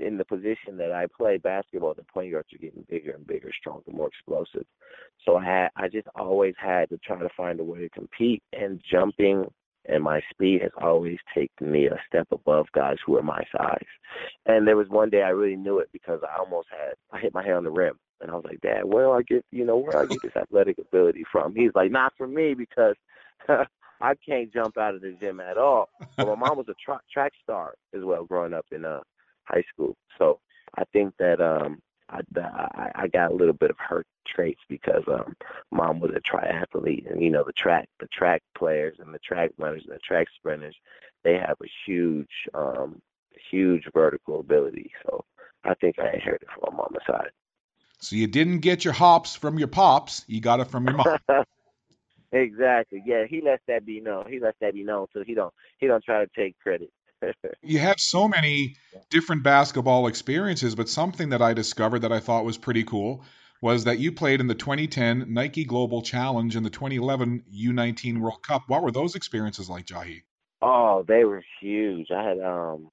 in 0.00 0.16
the 0.16 0.24
position 0.24 0.78
that 0.78 0.92
I 0.92 1.06
play 1.14 1.36
basketball, 1.36 1.94
the 1.94 2.04
point 2.04 2.32
guards 2.32 2.48
are 2.54 2.58
getting 2.58 2.86
bigger 2.88 3.12
and 3.12 3.26
bigger, 3.26 3.50
stronger, 3.58 3.90
more 3.90 4.08
explosive. 4.08 4.66
So 5.24 5.36
I 5.36 5.44
had, 5.44 5.68
I 5.76 5.88
just 5.88 6.08
always 6.14 6.54
had 6.58 6.88
to 6.90 6.98
try 6.98 7.18
to 7.18 7.28
find 7.36 7.60
a 7.60 7.64
way 7.64 7.80
to 7.80 7.88
compete, 7.90 8.42
and 8.52 8.80
jumping 8.90 9.46
and 9.88 10.02
my 10.02 10.20
speed 10.30 10.62
has 10.62 10.70
always 10.80 11.18
taken 11.34 11.70
me 11.70 11.86
a 11.86 11.98
step 12.06 12.28
above 12.30 12.66
guys 12.74 12.96
who 13.04 13.16
are 13.16 13.22
my 13.22 13.42
size. 13.56 13.86
And 14.46 14.66
there 14.66 14.76
was 14.76 14.88
one 14.88 15.10
day 15.10 15.22
I 15.22 15.30
really 15.30 15.56
knew 15.56 15.78
it 15.78 15.88
because 15.92 16.20
I 16.22 16.38
almost 16.38 16.68
had 16.70 16.94
I 17.12 17.20
hit 17.20 17.34
my 17.34 17.44
head 17.44 17.54
on 17.54 17.64
the 17.64 17.70
rim, 17.70 17.98
and 18.20 18.30
I 18.30 18.34
was 18.34 18.44
like, 18.44 18.60
Dad, 18.60 18.84
where 18.84 19.06
do 19.06 19.12
I 19.12 19.22
get 19.22 19.44
you 19.50 19.64
know 19.64 19.76
where 19.76 19.92
do 19.92 19.98
I 19.98 20.06
get 20.06 20.22
this 20.22 20.36
athletic 20.36 20.78
ability 20.78 21.24
from? 21.30 21.54
He's 21.54 21.72
like, 21.74 21.90
not 21.90 22.12
for 22.16 22.26
me 22.26 22.54
because 22.54 22.96
I 23.48 24.14
can't 24.26 24.52
jump 24.52 24.76
out 24.76 24.94
of 24.94 25.00
the 25.00 25.16
gym 25.20 25.40
at 25.40 25.58
all. 25.58 25.88
But 26.16 26.26
my 26.26 26.34
mom 26.34 26.58
was 26.58 26.68
a 26.68 26.74
tra- 26.84 27.00
track 27.12 27.32
star 27.42 27.74
as 27.94 28.02
well 28.04 28.24
growing 28.24 28.54
up 28.54 28.66
in 28.72 28.84
uh 28.84 29.00
high 29.44 29.64
school. 29.72 29.96
So 30.18 30.40
I 30.76 30.84
think 30.92 31.14
that 31.18 31.40
um 31.40 31.80
I, 32.08 32.20
I 32.36 32.90
I 32.94 33.08
got 33.08 33.32
a 33.32 33.34
little 33.34 33.54
bit 33.54 33.70
of 33.70 33.76
her 33.78 34.04
traits 34.26 34.60
because 34.68 35.02
um 35.08 35.36
mom 35.70 36.00
was 36.00 36.12
a 36.14 36.20
triathlete 36.20 37.10
and 37.10 37.22
you 37.22 37.30
know 37.30 37.44
the 37.44 37.52
track 37.52 37.88
the 38.00 38.08
track 38.08 38.42
players 38.56 38.96
and 38.98 39.12
the 39.14 39.18
track 39.18 39.50
runners 39.58 39.84
and 39.86 39.94
the 39.94 40.00
track 40.00 40.28
sprinters 40.36 40.76
they 41.24 41.34
have 41.34 41.56
a 41.62 41.68
huge 41.84 42.48
um 42.54 43.00
huge 43.50 43.88
vertical 43.92 44.40
ability. 44.40 44.92
So 45.04 45.24
I 45.64 45.74
think 45.74 45.98
I 45.98 46.12
inherited 46.12 46.48
from 46.48 46.76
my 46.76 46.82
mama's 46.84 47.02
side. 47.06 47.30
So 47.98 48.16
you 48.16 48.26
didn't 48.26 48.60
get 48.60 48.84
your 48.84 48.94
hops 48.94 49.34
from 49.34 49.58
your 49.58 49.68
pops, 49.68 50.24
you 50.26 50.40
got 50.40 50.60
it 50.60 50.66
from 50.66 50.86
your 50.86 50.96
mom. 50.96 51.18
Exactly. 52.32 53.02
Yeah, 53.06 53.24
he 53.24 53.40
lets 53.40 53.62
that 53.68 53.86
be 53.86 54.00
known. 54.00 54.26
He 54.28 54.40
lets 54.40 54.58
that 54.60 54.74
be 54.74 54.82
known, 54.82 55.06
so 55.12 55.22
he 55.24 55.32
don't 55.32 55.54
he 55.78 55.86
don't 55.86 56.04
try 56.04 56.24
to 56.24 56.30
take 56.36 56.58
credit. 56.58 56.90
You 57.62 57.78
have 57.78 57.98
so 57.98 58.28
many 58.28 58.76
different 59.10 59.42
basketball 59.42 60.06
experiences, 60.06 60.74
but 60.74 60.88
something 60.88 61.30
that 61.30 61.42
I 61.42 61.52
discovered 61.52 62.00
that 62.00 62.12
I 62.12 62.20
thought 62.20 62.44
was 62.44 62.58
pretty 62.58 62.84
cool 62.84 63.24
was 63.60 63.84
that 63.84 63.98
you 63.98 64.12
played 64.12 64.40
in 64.40 64.46
the 64.46 64.54
2010 64.54 65.32
Nike 65.32 65.64
Global 65.64 66.02
Challenge 66.02 66.56
and 66.56 66.64
the 66.64 66.70
2011 66.70 67.44
U19 67.54 68.18
World 68.20 68.42
Cup. 68.42 68.64
What 68.66 68.82
were 68.82 68.92
those 68.92 69.14
experiences 69.14 69.68
like, 69.68 69.86
Jahii? 69.86 70.22
Oh, 70.62 71.04
they 71.06 71.24
were 71.24 71.42
huge. 71.60 72.08
I 72.10 72.22
had 72.22 72.40
um 72.40 72.88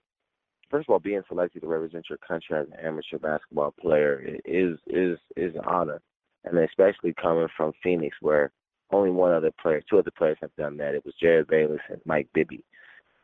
first 0.69 0.89
of 0.89 0.93
all 0.93 0.99
being 0.99 1.21
selected 1.27 1.61
to 1.61 1.67
represent 1.67 2.05
your 2.09 2.17
country 2.17 2.57
as 2.57 2.67
an 2.67 2.85
amateur 2.85 3.19
basketball 3.19 3.73
player 3.79 4.37
is 4.45 4.77
is 4.87 5.17
is 5.35 5.55
an 5.55 5.61
honor. 5.65 6.01
And 6.45 6.57
especially 6.57 7.13
coming 7.13 7.47
from 7.55 7.71
Phoenix 7.81 8.17
where 8.19 8.51
only 8.91 9.11
one 9.11 9.33
other 9.33 9.51
player, 9.61 9.81
two 9.89 9.97
other 9.97 10.11
players 10.17 10.37
have 10.41 10.55
done 10.55 10.77
that. 10.77 10.93
It 10.93 11.05
was 11.05 11.15
Jerryd 11.21 11.47
Bayless 11.47 11.81
and 11.89 12.01
Mike 12.05 12.27
Bibby. 12.33 12.63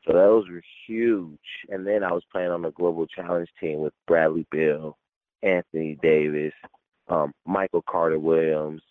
So 0.09 0.17
those 0.17 0.49
were 0.49 0.63
huge. 0.87 1.37
And 1.69 1.85
then 1.85 2.03
I 2.03 2.11
was 2.11 2.23
playing 2.31 2.49
on 2.49 2.63
the 2.63 2.71
Global 2.71 3.05
Challenge 3.05 3.49
team 3.59 3.79
with 3.79 3.93
Bradley 4.07 4.45
Beal, 4.51 4.97
Anthony 5.43 5.99
Davis, 6.01 6.53
um, 7.09 7.31
Michael 7.45 7.83
Carter 7.87 8.17
Williams, 8.17 8.81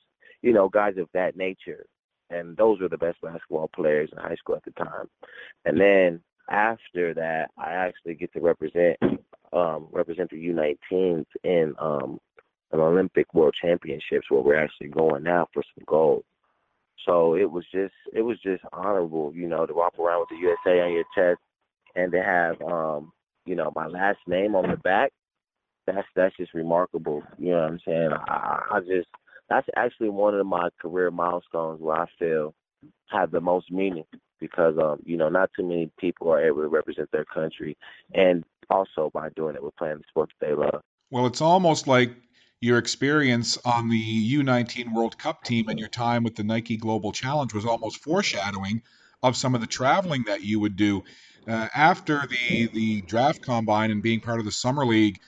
you 0.43 0.53
know, 0.53 0.69
guys 0.69 0.95
of 0.97 1.09
that 1.15 1.37
nature. 1.37 1.87
And 2.31 2.57
those 2.57 2.81
were 2.81 2.89
the 2.89 2.99
best 2.99 3.21
basketball 3.21 3.69
players 3.75 4.11
in 4.13 4.19
high 4.19 4.37
school 4.37 4.55
at 4.55 4.65
the 4.65 4.71
time. 4.73 5.09
And 5.65 5.81
then 5.81 6.21
after 6.51 7.15
that, 7.15 7.51
I 7.59 7.73
actually 7.73 8.15
get 8.15 8.33
to 8.35 8.41
represent 8.41 8.97
um, 9.53 9.89
represent 9.91 10.31
the 10.31 10.37
U19s 10.37 11.25
in 11.43 11.75
um, 11.79 12.21
an 12.71 12.81
Olympic 12.81 13.33
World 13.33 13.57
Championships 13.61 14.27
where 14.29 14.43
we're 14.43 14.63
actually 14.63 14.89
going 14.89 15.23
now 15.23 15.49
for 15.53 15.63
some 15.63 15.85
gold. 15.87 16.23
So 17.07 17.35
it 17.35 17.51
was 17.51 17.65
just 17.73 17.95
it 18.13 18.23
was 18.23 18.39
just 18.43 18.63
honorable, 18.73 19.33
you 19.35 19.49
know, 19.49 19.67
to 19.67 19.75
walk 19.75 19.99
around 19.99 20.21
with 20.21 20.29
the 20.31 20.37
USA 20.37 20.81
on 20.81 20.93
your 20.93 21.05
chest 21.15 21.41
and 21.95 22.13
to 22.13 22.23
have 22.23 22.61
um, 22.63 23.13
you 23.47 23.55
know, 23.55 23.73
my 23.75 23.87
last 23.87 24.19
name 24.27 24.55
on 24.55 24.71
the 24.71 24.77
back. 24.77 25.13
That's 25.87 26.07
that's 26.15 26.37
just 26.37 26.55
remarkable. 26.55 27.23
You 27.39 27.53
know 27.53 27.61
what 27.61 27.71
I'm 27.71 27.81
saying? 27.87 28.11
I, 28.13 28.61
I 28.73 28.81
just 28.81 29.09
that's 29.49 29.67
actually 29.77 30.11
one 30.11 30.35
of 30.35 30.47
my 30.47 30.69
career 30.81 31.11
milestones 31.11 31.81
where 31.81 31.97
I 31.97 32.07
feel 32.19 32.55
have 33.11 33.31
the 33.31 33.41
most 33.41 33.71
meaning 33.71 34.05
because 34.39 34.75
um, 34.83 34.99
you 35.05 35.17
know, 35.17 35.29
not 35.29 35.51
too 35.57 35.67
many 35.67 35.91
people 35.99 36.31
are 36.31 36.45
able 36.45 36.63
to 36.63 36.69
represent 36.69 37.11
their 37.11 37.25
country 37.25 37.77
and 38.15 38.45
also 38.71 39.11
by 39.15 39.31
doing 39.31 39.55
it 39.55 39.63
with 39.63 39.77
playing 39.77 39.99
the 39.99 40.05
sport 40.09 40.31
that 40.41 40.47
they 40.47 40.55
love. 40.55 40.83
Well, 41.11 41.27
it's 41.27 41.41
almost 41.41 41.89
like 41.89 42.15
your 42.61 42.79
experience 42.79 43.59
on 43.65 43.89
the 43.89 44.37
U19 44.37 44.93
World 44.93 45.19
Cup 45.19 45.45
team 45.45 45.69
and 45.69 45.79
your 45.79 45.89
time 45.89 46.25
with 46.25 46.35
the 46.35 46.43
Nike 46.43 46.77
Global 46.77 47.13
Challenge 47.13 47.55
was 47.55 47.65
almost 47.65 48.03
foreshadowing 48.03 48.83
of 49.23 49.37
some 49.37 49.55
of 49.55 49.61
the 49.61 49.67
traveling 49.67 50.25
that 50.27 50.43
you 50.43 50.61
would 50.61 50.77
do 50.77 51.03
uh, 51.47 51.69
after 51.75 52.23
the 52.29 52.69
the 52.73 53.01
draft 53.03 53.43
combine 53.43 53.91
and 53.91 54.03
being 54.03 54.21
part 54.21 54.39
of 54.39 54.45
the 54.45 54.53
summer 54.53 54.85
league 54.85 55.19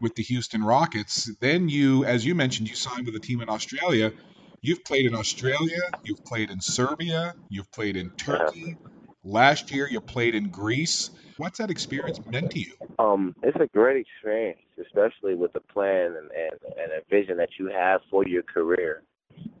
with 0.00 0.14
the 0.16 0.22
Houston 0.22 0.62
Rockets. 0.62 1.30
Then 1.40 1.68
you, 1.68 2.04
as 2.04 2.26
you 2.26 2.34
mentioned, 2.34 2.68
you 2.68 2.74
signed 2.74 3.06
with 3.06 3.14
a 3.14 3.20
team 3.20 3.40
in 3.40 3.48
Australia. 3.48 4.12
You've 4.60 4.84
played 4.84 5.06
in 5.06 5.14
Australia, 5.14 5.80
you've 6.04 6.24
played 6.24 6.50
in 6.50 6.60
Serbia, 6.60 7.34
you've 7.48 7.70
played 7.72 7.96
in 7.96 8.10
Turkey. 8.10 8.76
Last 9.24 9.70
year, 9.70 9.88
you 9.88 10.00
played 10.00 10.34
in 10.34 10.50
Greece. 10.50 11.10
What's 11.42 11.58
that 11.58 11.72
experience 11.72 12.24
meant 12.24 12.52
to 12.52 12.60
you? 12.60 12.72
Um, 13.00 13.34
it's 13.42 13.56
a 13.56 13.66
great 13.76 13.96
experience, 13.96 14.60
especially 14.80 15.34
with 15.34 15.52
the 15.52 15.58
plan 15.58 16.14
and, 16.16 16.30
and, 16.30 16.52
and 16.80 16.92
a 16.92 17.02
vision 17.10 17.36
that 17.38 17.48
you 17.58 17.66
have 17.66 18.00
for 18.08 18.24
your 18.24 18.44
career 18.44 19.02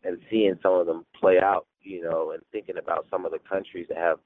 and 0.04 0.16
seeing 0.30 0.56
some 0.62 0.74
of 0.74 0.86
them 0.86 1.04
play 1.20 1.40
out, 1.40 1.66
you 1.82 2.00
know, 2.04 2.30
and 2.30 2.42
thinking 2.52 2.76
about 2.78 3.06
some 3.10 3.26
of 3.26 3.32
the 3.32 3.40
countries 3.40 3.86
that 3.88 3.98
have 3.98 4.18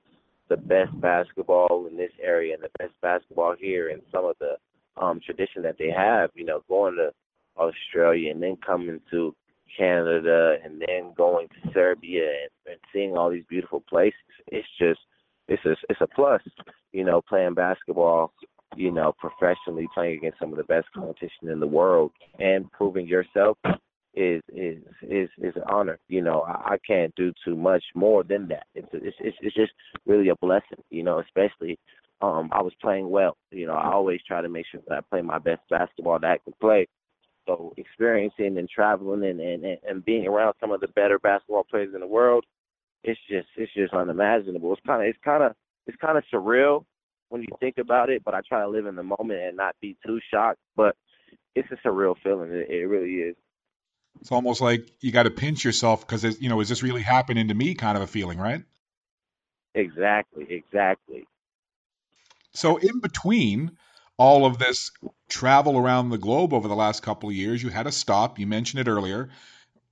the 0.50 0.58
best 0.58 1.00
basketball 1.00 1.86
in 1.90 1.96
this 1.96 2.10
area 2.22 2.52
and 2.52 2.62
the 2.62 2.68
best 2.78 2.92
basketball 3.00 3.54
here 3.58 3.88
and 3.88 4.02
some 4.12 4.26
of 4.26 4.36
the 4.38 4.58
um 5.02 5.18
tradition 5.24 5.62
that 5.62 5.76
they 5.78 5.90
have, 5.90 6.28
you 6.34 6.44
know, 6.44 6.62
going 6.68 6.94
to 6.96 7.10
Australia 7.58 8.32
and 8.32 8.42
then 8.42 8.58
coming 8.66 9.00
to 9.10 9.34
Canada 9.78 10.58
and 10.62 10.82
then 10.86 11.14
going 11.16 11.48
to 11.48 11.72
Serbia 11.72 12.28
and, 12.28 12.72
and 12.72 12.80
seeing 12.92 13.16
all 13.16 13.30
these 13.30 13.44
beautiful 13.48 13.80
places. 13.88 14.20
It's 14.48 14.68
just 14.78 15.00
it's 15.48 15.64
a 15.64 15.76
it's 15.88 16.00
a 16.00 16.06
plus, 16.06 16.42
you 16.92 17.04
know, 17.04 17.22
playing 17.28 17.54
basketball 17.54 18.32
you 18.74 18.90
know, 18.90 19.14
professionally 19.18 19.88
playing 19.94 20.18
against 20.18 20.38
some 20.38 20.50
of 20.50 20.56
the 20.56 20.64
best 20.64 20.86
competition 20.94 21.48
in 21.48 21.60
the 21.60 21.66
world 21.66 22.12
and 22.38 22.70
proving 22.72 23.06
yourself 23.06 23.56
is 24.14 24.42
is 24.48 24.78
is 25.02 25.28
is 25.38 25.54
an 25.56 25.62
honor. 25.70 25.98
You 26.08 26.22
know, 26.22 26.42
I, 26.42 26.74
I 26.74 26.76
can't 26.86 27.14
do 27.16 27.32
too 27.44 27.54
much 27.54 27.84
more 27.94 28.24
than 28.24 28.48
that. 28.48 28.66
It's 28.74 28.88
it's 28.92 29.16
it's, 29.20 29.36
it's 29.40 29.54
just 29.54 29.72
really 30.06 30.28
a 30.28 30.36
blessing. 30.36 30.82
You 30.90 31.02
know, 31.02 31.20
especially 31.20 31.78
um 32.22 32.48
I 32.52 32.62
was 32.62 32.72
playing 32.80 33.10
well. 33.10 33.36
You 33.50 33.66
know, 33.66 33.74
I 33.74 33.92
always 33.92 34.20
try 34.26 34.40
to 34.40 34.48
make 34.48 34.66
sure 34.70 34.80
that 34.88 34.98
I 34.98 35.00
play 35.02 35.22
my 35.22 35.38
best 35.38 35.62
basketball 35.70 36.18
that 36.18 36.30
I 36.30 36.38
can 36.38 36.54
play. 36.60 36.86
So 37.46 37.74
experiencing 37.76 38.58
and 38.58 38.68
traveling 38.68 39.24
and, 39.24 39.40
and, 39.40 39.78
and 39.88 40.04
being 40.04 40.26
around 40.26 40.54
some 40.60 40.72
of 40.72 40.80
the 40.80 40.88
better 40.88 41.18
basketball 41.20 41.64
players 41.70 41.94
in 41.94 42.00
the 42.00 42.06
world, 42.06 42.44
it's 43.06 43.20
just 43.28 43.46
it's 43.56 43.72
just 43.72 43.94
unimaginable. 43.94 44.72
It's 44.72 44.82
kind 44.86 45.02
of 45.02 45.08
it's 45.08 45.18
kind 45.24 45.42
of 45.42 45.52
it's 45.86 45.96
kind 45.98 46.18
of 46.18 46.24
surreal 46.32 46.84
when 47.28 47.42
you 47.42 47.48
think 47.60 47.78
about 47.78 48.10
it, 48.10 48.22
but 48.24 48.34
I 48.34 48.40
try 48.46 48.60
to 48.60 48.68
live 48.68 48.86
in 48.86 48.96
the 48.96 49.02
moment 49.02 49.40
and 49.40 49.56
not 49.56 49.76
be 49.80 49.96
too 50.04 50.18
shocked. 50.32 50.58
But 50.76 50.96
it's 51.54 51.68
a 51.70 51.88
surreal 51.88 52.16
feeling. 52.22 52.50
It, 52.50 52.68
it 52.68 52.86
really 52.86 53.30
is. 53.30 53.36
It's 54.20 54.32
almost 54.32 54.60
like 54.60 54.88
you 55.00 55.12
got 55.12 55.24
to 55.24 55.30
pinch 55.30 55.64
yourself 55.64 56.06
because 56.06 56.40
you 56.40 56.48
know, 56.48 56.60
is 56.60 56.68
this 56.68 56.82
really 56.82 57.02
happening 57.02 57.48
to 57.48 57.54
me? 57.54 57.74
Kind 57.74 57.96
of 57.96 58.02
a 58.02 58.06
feeling, 58.06 58.38
right? 58.38 58.64
Exactly, 59.74 60.46
exactly. 60.50 61.26
So 62.54 62.78
in 62.78 63.00
between 63.00 63.76
all 64.16 64.46
of 64.46 64.58
this 64.58 64.90
travel 65.28 65.76
around 65.76 66.08
the 66.08 66.18
globe 66.18 66.54
over 66.54 66.66
the 66.66 66.74
last 66.74 67.02
couple 67.02 67.28
of 67.28 67.34
years, 67.34 67.62
you 67.62 67.68
had 67.68 67.86
a 67.86 67.92
stop. 67.92 68.38
You 68.38 68.46
mentioned 68.46 68.80
it 68.80 68.90
earlier. 68.90 69.28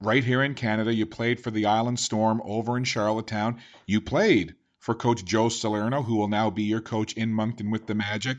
Right 0.01 0.25
here 0.25 0.43
in 0.43 0.55
Canada, 0.55 0.93
you 0.93 1.07
played 1.07 1.41
for 1.41 1.51
the 1.51 1.67
Island 1.67 1.99
Storm 1.99 2.43
over 2.45 2.77
in 2.77 2.85
Charlottetown. 2.85 3.61
You 3.87 4.01
played 4.01 4.55
for 4.79 4.95
Coach 4.95 5.25
Joe 5.25 5.49
Salerno, 5.49 6.03
who 6.03 6.17
will 6.17 6.29
now 6.29 6.51
be 6.51 6.65
your 6.65 6.81
coach 6.81 7.15
in 7.15 7.33
Moncton 7.33 7.71
with 7.71 7.87
the 7.87 7.95
Magic. 7.95 8.39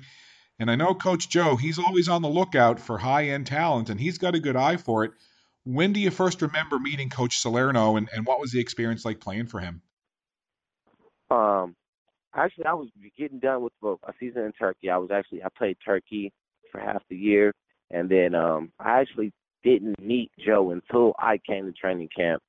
And 0.59 0.69
I 0.69 0.75
know 0.75 0.93
Coach 0.93 1.27
Joe, 1.29 1.55
he's 1.55 1.79
always 1.79 2.07
on 2.07 2.21
the 2.21 2.29
lookout 2.29 2.79
for 2.79 2.97
high 2.97 3.29
end 3.29 3.47
talent, 3.47 3.89
and 3.89 3.99
he's 3.99 4.17
got 4.17 4.35
a 4.35 4.39
good 4.39 4.55
eye 4.55 4.77
for 4.77 5.03
it. 5.05 5.11
When 5.63 5.93
do 5.93 5.99
you 5.99 6.11
first 6.11 6.41
remember 6.41 6.77
meeting 6.77 7.09
Coach 7.09 7.39
Salerno, 7.39 7.95
and, 7.95 8.07
and 8.13 8.25
what 8.25 8.39
was 8.39 8.51
the 8.51 8.59
experience 8.59 9.03
like 9.03 9.19
playing 9.19 9.47
for 9.47 9.59
him? 9.59 9.81
Um, 11.31 11.75
actually, 12.35 12.65
I 12.65 12.73
was 12.73 12.89
getting 13.17 13.39
done 13.39 13.63
with 13.63 13.73
a 13.81 14.13
season 14.19 14.43
in 14.43 14.51
Turkey. 14.51 14.89
I 14.89 14.97
was 14.97 15.09
actually 15.11 15.43
I 15.43 15.47
played 15.57 15.77
Turkey 15.83 16.31
for 16.71 16.79
half 16.79 17.01
the 17.09 17.17
year, 17.17 17.53
and 17.89 18.07
then 18.07 18.35
um, 18.35 18.71
I 18.79 18.99
actually 18.99 19.33
didn't 19.65 19.99
meet 19.99 20.31
Joe 20.39 20.71
until 20.71 21.13
I 21.19 21.39
came 21.39 21.65
to 21.65 21.71
training 21.73 22.09
camp 22.15 22.41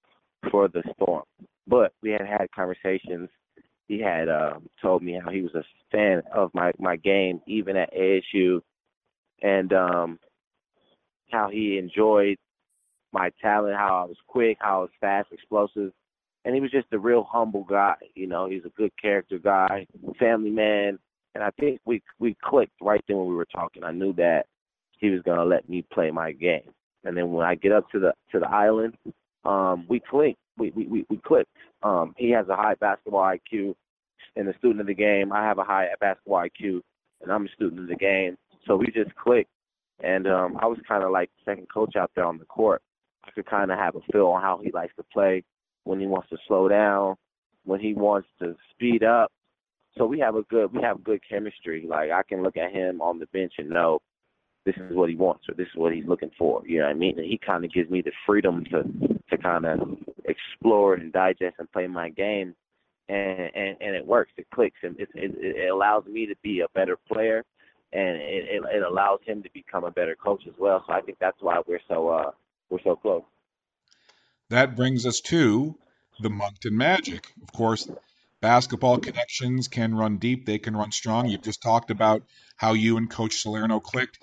for 0.51 0.69
the 0.69 0.83
Storm. 0.95 1.25
But 1.67 1.93
we 2.03 2.11
had 2.11 2.21
had 2.21 2.47
conversations. 2.55 3.29
He 3.89 4.01
had 4.01 4.29
uh, 4.29 4.59
told 4.81 5.03
me 5.03 5.19
how 5.23 5.31
he 5.31 5.43
was 5.43 5.55
a 5.55 5.65
fan 5.91 6.23
of 6.33 6.51
my 6.55 6.73
my 6.79 6.97
game, 6.97 7.41
even 7.47 7.77
at 7.77 7.93
ASU, 7.95 8.61
and 9.43 9.73
um, 9.73 10.19
how 11.31 11.49
he 11.51 11.79
enjoyed 11.79 12.37
my 13.13 13.31
talent, 13.41 13.77
how 13.77 14.03
I 14.03 14.05
was 14.05 14.17
quick, 14.27 14.59
how 14.61 14.79
I 14.79 14.83
was 14.83 14.91
fast, 15.01 15.29
explosive, 15.33 15.93
and 16.45 16.55
he 16.55 16.61
was 16.61 16.71
just 16.71 16.93
a 16.93 16.99
real 16.99 17.27
humble 17.29 17.65
guy. 17.65 17.95
You 18.15 18.27
know, 18.27 18.49
he's 18.49 18.65
a 18.65 18.77
good 18.77 18.93
character 19.01 19.39
guy, 19.39 19.87
family 20.19 20.51
man, 20.51 20.99
and 21.35 21.43
I 21.43 21.51
think 21.59 21.81
we 21.87 22.03
we 22.19 22.37
clicked 22.45 22.75
right 22.81 23.03
then 23.09 23.17
when 23.17 23.29
we 23.29 23.35
were 23.35 23.47
talking. 23.47 23.85
I 23.85 23.93
knew 23.93 24.13
that 24.15 24.47
he 24.99 25.11
was 25.11 25.23
gonna 25.23 25.45
let 25.45 25.69
me 25.69 25.85
play 25.93 26.11
my 26.11 26.33
game, 26.33 26.71
and 27.07 27.17
then 27.17 27.33
when 27.33 27.47
I 27.47 27.55
get 27.55 27.73
up 27.73 27.89
to 27.91 27.99
the 27.99 28.13
to 28.33 28.41
the 28.41 28.49
island, 28.49 28.97
um, 29.45 29.87
we 29.89 30.01
clicked. 30.01 30.39
We 30.59 30.71
we 30.71 30.87
we, 30.87 31.07
we 31.09 31.17
clicked. 31.19 31.51
Um, 31.83 32.15
he 32.17 32.31
has 32.31 32.49
a 32.49 32.57
high 32.57 32.75
basketball 32.75 33.23
IQ, 33.23 33.75
and 34.35 34.49
a 34.49 34.59
student 34.59 34.81
of 34.81 34.87
the 34.87 34.95
game. 34.95 35.33
I 35.33 35.43
have 35.45 35.59
a 35.59 35.65
high 35.65 35.89
basketball 36.01 36.43
IQ, 36.43 36.81
and 37.23 37.31
I'm 37.31 37.47
a 37.47 37.51
student 37.51 37.81
of 37.81 37.89
the 37.89 37.97
game. 37.97 38.37
So 38.67 38.77
we 38.77 38.87
just 38.87 39.15
clicked, 39.15 39.51
and 40.03 40.27
um, 40.27 40.59
I 40.61 40.67
was 40.67 40.79
kind 40.89 41.05
of 41.05 41.11
like 41.11 41.31
second 41.45 41.69
coach 41.73 41.97
out 41.97 42.11
there 42.15 42.25
on 42.25 42.39
the 42.39 42.45
court. 42.45 42.83
I 43.25 43.31
could 43.31 43.47
kind 43.47 43.71
of 43.71 43.79
have 43.79 43.97
a 43.97 44.01
feel 44.13 44.27
on 44.27 44.43
how 44.43 44.61
he 44.63 44.71
likes 44.73 44.95
to 44.97 45.05
play, 45.13 45.45
when 45.85 46.01
he 46.01 46.07
wants 46.07 46.29
to 46.31 46.37
slow 46.47 46.69
down, 46.69 47.17
when 47.65 47.81
he 47.81 47.95
wants 47.95 48.29
to 48.41 48.57
speed 48.73 49.05
up. 49.05 49.31
So 49.97 50.05
we 50.05 50.19
have 50.21 50.37
a 50.37 50.43
good 50.43 50.73
we 50.73 50.83
have 50.83 51.03
good 51.05 51.21
chemistry. 51.29 51.87
Like 51.89 52.11
I 52.11 52.23
can 52.23 52.43
look 52.43 52.57
at 52.57 52.73
him 52.73 53.01
on 53.01 53.19
the 53.19 53.27
bench 53.27 53.55
and 53.59 53.71
know 53.71 54.01
this 54.67 54.75
is 54.77 54.97
what 54.97 55.09
he 55.09 55.15
wants 55.15 55.49
or 55.49 55.55
this 55.55 55.69
is 55.69 55.77
what 55.77 55.95
he's 55.95 56.07
looking 56.07 56.33
for. 56.37 56.61
You 56.67 56.81
know 56.81 56.87
what 56.87 56.91
I 56.91 56.95
mean? 56.95 57.19
And 57.19 57.27
he 57.27 57.39
kind 57.39 57.65
of 57.65 57.73
gives 57.73 57.89
me 57.89 58.03
the 58.03 58.13
freedom 58.27 58.65
to 58.67 58.83
to 59.31 59.39
kind 59.39 59.65
of 59.65 59.97
explore 60.25 60.95
and 60.95 61.13
digest 61.13 61.55
and 61.59 61.71
play 61.73 61.87
my 61.87 62.11
game, 62.11 62.55
and 63.09 63.51
and 63.55 63.77
and 63.81 63.97
it 63.97 64.05
works. 64.05 64.33
It 64.37 64.47
clicks 64.53 64.79
and 64.83 64.99
it 64.99 65.09
it, 65.15 65.33
it 65.39 65.71
allows 65.71 66.05
me 66.07 66.27
to 66.27 66.35
be 66.43 66.61
a 66.61 66.67
better 66.75 66.99
player, 67.11 67.45
and 67.93 68.17
it, 68.17 68.45
it 68.51 68.63
it 68.75 68.83
allows 68.83 69.21
him 69.25 69.43
to 69.45 69.49
become 69.55 69.85
a 69.85 69.91
better 69.91 70.17
coach 70.17 70.43
as 70.49 70.55
well. 70.59 70.83
So 70.87 70.93
I 70.93 71.01
think 71.01 71.19
that's 71.21 71.41
why 71.41 71.61
we're 71.67 71.81
so 71.89 72.09
uh 72.09 72.31
we're 72.69 72.83
so 72.83 72.97
close. 72.97 73.23
That 74.51 74.75
brings 74.75 75.07
us 75.07 75.21
to 75.27 75.77
the 76.21 76.31
Moncton 76.31 76.77
Magic. 76.77 77.33
Of 77.41 77.53
course, 77.53 77.89
basketball 78.41 78.99
connections 78.99 79.69
can 79.69 79.95
run 79.95 80.19
deep, 80.19 80.45
they 80.45 80.59
can 80.59 80.77
run 80.77 80.91
strong. 80.91 81.29
You've 81.29 81.43
just 81.43 81.63
talked 81.63 81.93
about 81.93 82.23
how 82.57 82.73
you 82.73 82.97
and 82.97 83.09
Coach 83.09 83.37
Salerno 83.37 83.79
clicked. 83.79 84.19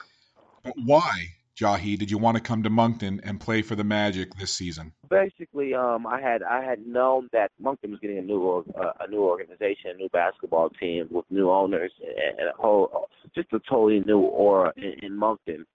But 0.64 0.74
why, 0.86 1.28
Jahii, 1.58 1.98
did 1.98 2.10
you 2.10 2.18
want 2.18 2.38
to 2.38 2.44
come 2.44 2.64
to 2.64 2.70
Moncton 2.70 3.22
and 3.24 3.40
play 3.40 3.62
for 3.62 3.76
the 3.76 3.84
Magic 3.84 4.36
this 4.36 4.52
season? 4.52 4.94
Basically, 5.10 5.74
um, 5.74 6.08
I 6.08 6.22
had 6.22 6.42
I 6.44 6.64
had 6.64 6.86
known 6.88 7.30
that 7.34 7.52
Moncton 7.60 7.92
was 7.92 8.00
getting 8.00 8.18
a 8.18 8.22
new 8.22 8.66
uh, 8.80 8.92
a 9.00 9.10
new 9.10 9.24
organization, 9.24 9.92
a 9.92 9.96
new 9.96 10.10
basketball 10.10 10.70
team 10.70 11.08
with 11.12 11.26
new 11.30 11.52
owners, 11.52 11.92
and, 12.02 12.40
and 12.40 12.50
a 12.50 12.62
whole 12.62 13.08
just 13.36 13.52
a 13.54 13.60
totally 13.70 14.02
new 14.02 14.20
aura 14.20 14.72
in, 14.78 14.94
in 15.04 15.16
Moncton. 15.16 15.66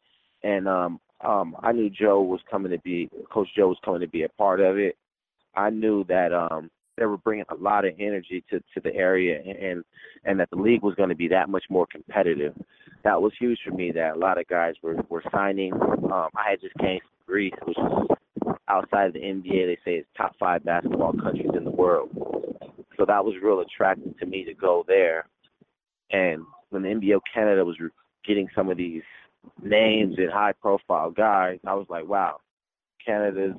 And 0.42 0.68
um, 0.68 1.00
um, 1.24 1.56
I 1.62 1.72
knew 1.72 1.90
Joe 1.90 2.22
was 2.22 2.40
coming 2.50 2.70
to 2.72 2.78
be, 2.78 3.10
Coach 3.32 3.48
Joe 3.56 3.68
was 3.68 3.78
coming 3.84 4.00
to 4.00 4.08
be 4.08 4.22
a 4.22 4.28
part 4.28 4.60
of 4.60 4.78
it. 4.78 4.96
I 5.54 5.70
knew 5.70 6.04
that 6.04 6.32
um, 6.32 6.70
they 6.96 7.06
were 7.06 7.16
bringing 7.16 7.44
a 7.50 7.54
lot 7.56 7.84
of 7.84 7.94
energy 7.98 8.44
to, 8.50 8.60
to 8.60 8.80
the 8.82 8.94
area 8.94 9.40
and, 9.40 9.84
and 10.24 10.38
that 10.38 10.50
the 10.50 10.56
league 10.56 10.82
was 10.82 10.94
going 10.94 11.08
to 11.08 11.14
be 11.16 11.28
that 11.28 11.48
much 11.48 11.64
more 11.68 11.86
competitive. 11.90 12.54
That 13.04 13.22
was 13.22 13.32
huge 13.38 13.58
for 13.64 13.72
me 13.72 13.92
that 13.92 14.16
a 14.16 14.18
lot 14.18 14.38
of 14.38 14.46
guys 14.48 14.74
were, 14.82 14.96
were 15.08 15.22
signing. 15.32 15.72
Um, 15.72 16.28
I 16.36 16.50
had 16.50 16.60
just 16.60 16.74
came 16.78 17.00
from 17.00 17.26
Greece, 17.26 17.52
which 17.64 17.78
is 17.78 18.16
outside 18.68 19.08
of 19.08 19.12
the 19.14 19.20
NBA, 19.20 19.66
they 19.66 19.78
say 19.84 19.96
it's 19.96 20.08
top 20.16 20.34
five 20.38 20.64
basketball 20.64 21.12
countries 21.12 21.50
in 21.56 21.64
the 21.64 21.70
world. 21.70 22.10
So 22.96 23.04
that 23.06 23.24
was 23.24 23.34
real 23.42 23.60
attractive 23.60 24.18
to 24.18 24.26
me 24.26 24.44
to 24.44 24.54
go 24.54 24.84
there. 24.86 25.26
And 26.10 26.42
when 26.70 26.82
the 26.82 26.88
NBL 26.88 27.20
Canada 27.32 27.64
was 27.64 27.76
getting 28.26 28.48
some 28.54 28.70
of 28.70 28.76
these 28.76 29.02
names 29.62 30.16
and 30.18 30.30
high 30.30 30.52
profile 30.52 31.10
guys, 31.10 31.58
I 31.66 31.74
was 31.74 31.86
like, 31.88 32.06
wow, 32.06 32.40
Canada's 33.04 33.54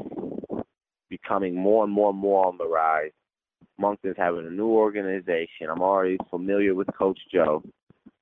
becoming 1.09 1.55
more 1.55 1.83
and 1.83 1.93
more 1.93 2.11
and 2.11 2.19
more 2.19 2.45
on 2.45 2.57
the 2.57 2.67
rise. 2.67 3.11
Moncton's 3.79 4.17
having 4.17 4.45
a 4.45 4.51
new 4.51 4.67
organization. 4.67 5.69
I'm 5.69 5.81
already 5.81 6.17
familiar 6.29 6.75
with 6.75 6.87
Coach 6.97 7.19
Joe. 7.33 7.63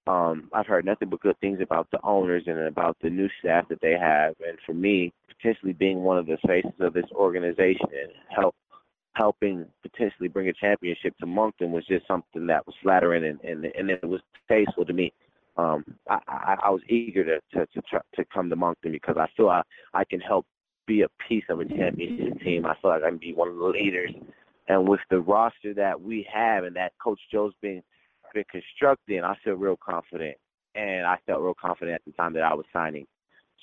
Um, 0.07 0.49
I've 0.53 0.67
heard 0.67 0.85
nothing 0.85 1.09
but 1.09 1.21
good 1.21 1.39
things 1.39 1.59
about 1.61 1.89
the 1.91 1.99
owners 2.03 2.43
and 2.47 2.59
about 2.59 2.97
the 3.01 3.09
new 3.09 3.27
staff 3.39 3.67
that 3.69 3.81
they 3.81 3.97
have. 3.99 4.35
And 4.47 4.57
for 4.65 4.73
me, 4.73 5.11
potentially 5.27 5.73
being 5.73 6.03
one 6.03 6.17
of 6.17 6.25
the 6.25 6.37
faces 6.47 6.71
of 6.79 6.93
this 6.93 7.09
organization 7.13 7.87
and 7.91 8.11
help 8.29 8.55
helping 9.13 9.65
potentially 9.81 10.27
bring 10.27 10.47
a 10.47 10.53
championship 10.53 11.17
to 11.17 11.25
Moncton 11.25 11.71
was 11.71 11.83
just 11.87 12.05
something 12.07 12.45
that 12.45 12.65
was 12.67 12.75
flattering 12.83 13.25
and, 13.25 13.41
and, 13.41 13.65
and 13.65 13.89
it 13.89 14.03
was 14.03 14.21
tasteful 14.47 14.85
to 14.85 14.93
me 14.93 15.11
um, 15.57 15.83
I, 16.09 16.19
I, 16.27 16.55
I 16.65 16.69
was 16.69 16.81
eager 16.87 17.23
to 17.23 17.41
to 17.53 17.65
to, 17.65 17.81
try, 17.89 17.99
to 18.15 18.25
come 18.25 18.49
to 18.49 18.55
Moncton 18.55 18.91
because 18.91 19.17
I 19.17 19.27
feel 19.35 19.49
I 19.49 19.61
I 19.93 20.03
can 20.05 20.19
help 20.19 20.45
be 20.85 21.01
a 21.01 21.07
piece 21.27 21.43
of 21.49 21.59
a 21.59 21.65
championship 21.65 22.39
team. 22.41 22.65
I 22.65 22.75
feel 22.81 22.91
like 22.91 23.03
I 23.03 23.09
can 23.09 23.17
be 23.17 23.33
one 23.33 23.49
of 23.49 23.57
the 23.57 23.63
leaders, 23.63 24.11
and 24.67 24.87
with 24.87 24.99
the 25.09 25.19
roster 25.19 25.73
that 25.73 25.99
we 25.99 26.27
have 26.31 26.63
and 26.63 26.75
that 26.75 26.93
Coach 27.03 27.19
Joe's 27.31 27.53
been 27.61 27.81
been 28.33 28.45
constructing, 28.51 29.23
I 29.23 29.35
feel 29.43 29.53
real 29.53 29.77
confident, 29.77 30.37
and 30.75 31.05
I 31.05 31.17
felt 31.25 31.41
real 31.41 31.55
confident 31.59 31.95
at 31.95 32.05
the 32.05 32.11
time 32.11 32.33
that 32.33 32.43
I 32.43 32.53
was 32.53 32.65
signing. 32.73 33.05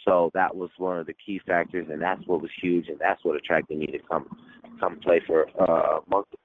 So 0.05 0.31
that 0.35 0.55
was 0.55 0.70
one 0.77 0.98
of 0.98 1.07
the 1.07 1.14
key 1.14 1.40
factors, 1.46 1.87
and 1.90 2.00
that's 2.00 2.27
what 2.27 2.42
was 2.42 2.50
huge, 2.61 2.88
and 2.88 2.98
that's 2.98 3.24
what 3.24 3.37
attracted 3.37 3.79
me 3.79 3.87
to 3.87 3.98
come 4.11 4.27
come 4.81 4.98
play 5.00 5.20
for 5.27 5.46
uh, 5.61 6.00
Moncton. 6.09 6.38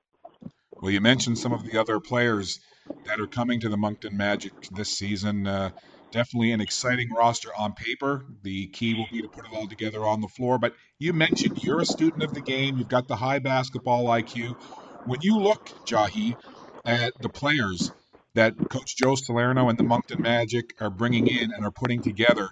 Well, 0.81 0.91
you 0.91 1.01
mentioned 1.01 1.37
some 1.37 1.51
of 1.51 1.63
the 1.63 1.79
other 1.79 1.99
players 1.99 2.59
that 3.05 3.19
are 3.19 3.27
coming 3.27 3.59
to 3.61 3.69
the 3.69 3.77
Moncton 3.77 4.15
Magic 4.15 4.53
this 4.71 4.97
season. 4.97 5.45
Uh, 5.45 5.71
definitely 6.11 6.51
an 6.51 6.61
exciting 6.61 7.11
roster 7.11 7.49
on 7.57 7.73
paper. 7.73 8.25
The 8.43 8.67
key 8.67 8.93
will 8.93 9.07
be 9.11 9.21
to 9.21 9.27
put 9.27 9.45
it 9.45 9.51
all 9.53 9.67
together 9.67 10.05
on 10.05 10.21
the 10.21 10.27
floor. 10.27 10.57
But 10.57 10.73
you 10.97 11.11
mentioned 11.13 11.63
you're 11.63 11.81
a 11.81 11.85
student 11.85 12.23
of 12.23 12.33
the 12.33 12.41
game. 12.41 12.77
You've 12.77 12.87
got 12.87 13.07
the 13.07 13.15
high 13.15 13.39
basketball 13.39 14.05
IQ. 14.05 14.55
When 15.05 15.19
you 15.21 15.37
look, 15.37 15.65
Jahii, 15.85 16.35
at 16.85 17.13
the 17.21 17.29
players 17.29 17.91
that 18.39 18.55
Coach 18.69 18.95
Joe 18.95 19.15
Salerno 19.15 19.67
and 19.67 19.77
the 19.77 19.83
Moncton 19.83 20.21
Magic 20.21 20.73
are 20.79 20.89
bringing 20.89 21.27
in 21.27 21.51
and 21.51 21.65
are 21.65 21.71
putting 21.71 22.01
together, 22.01 22.51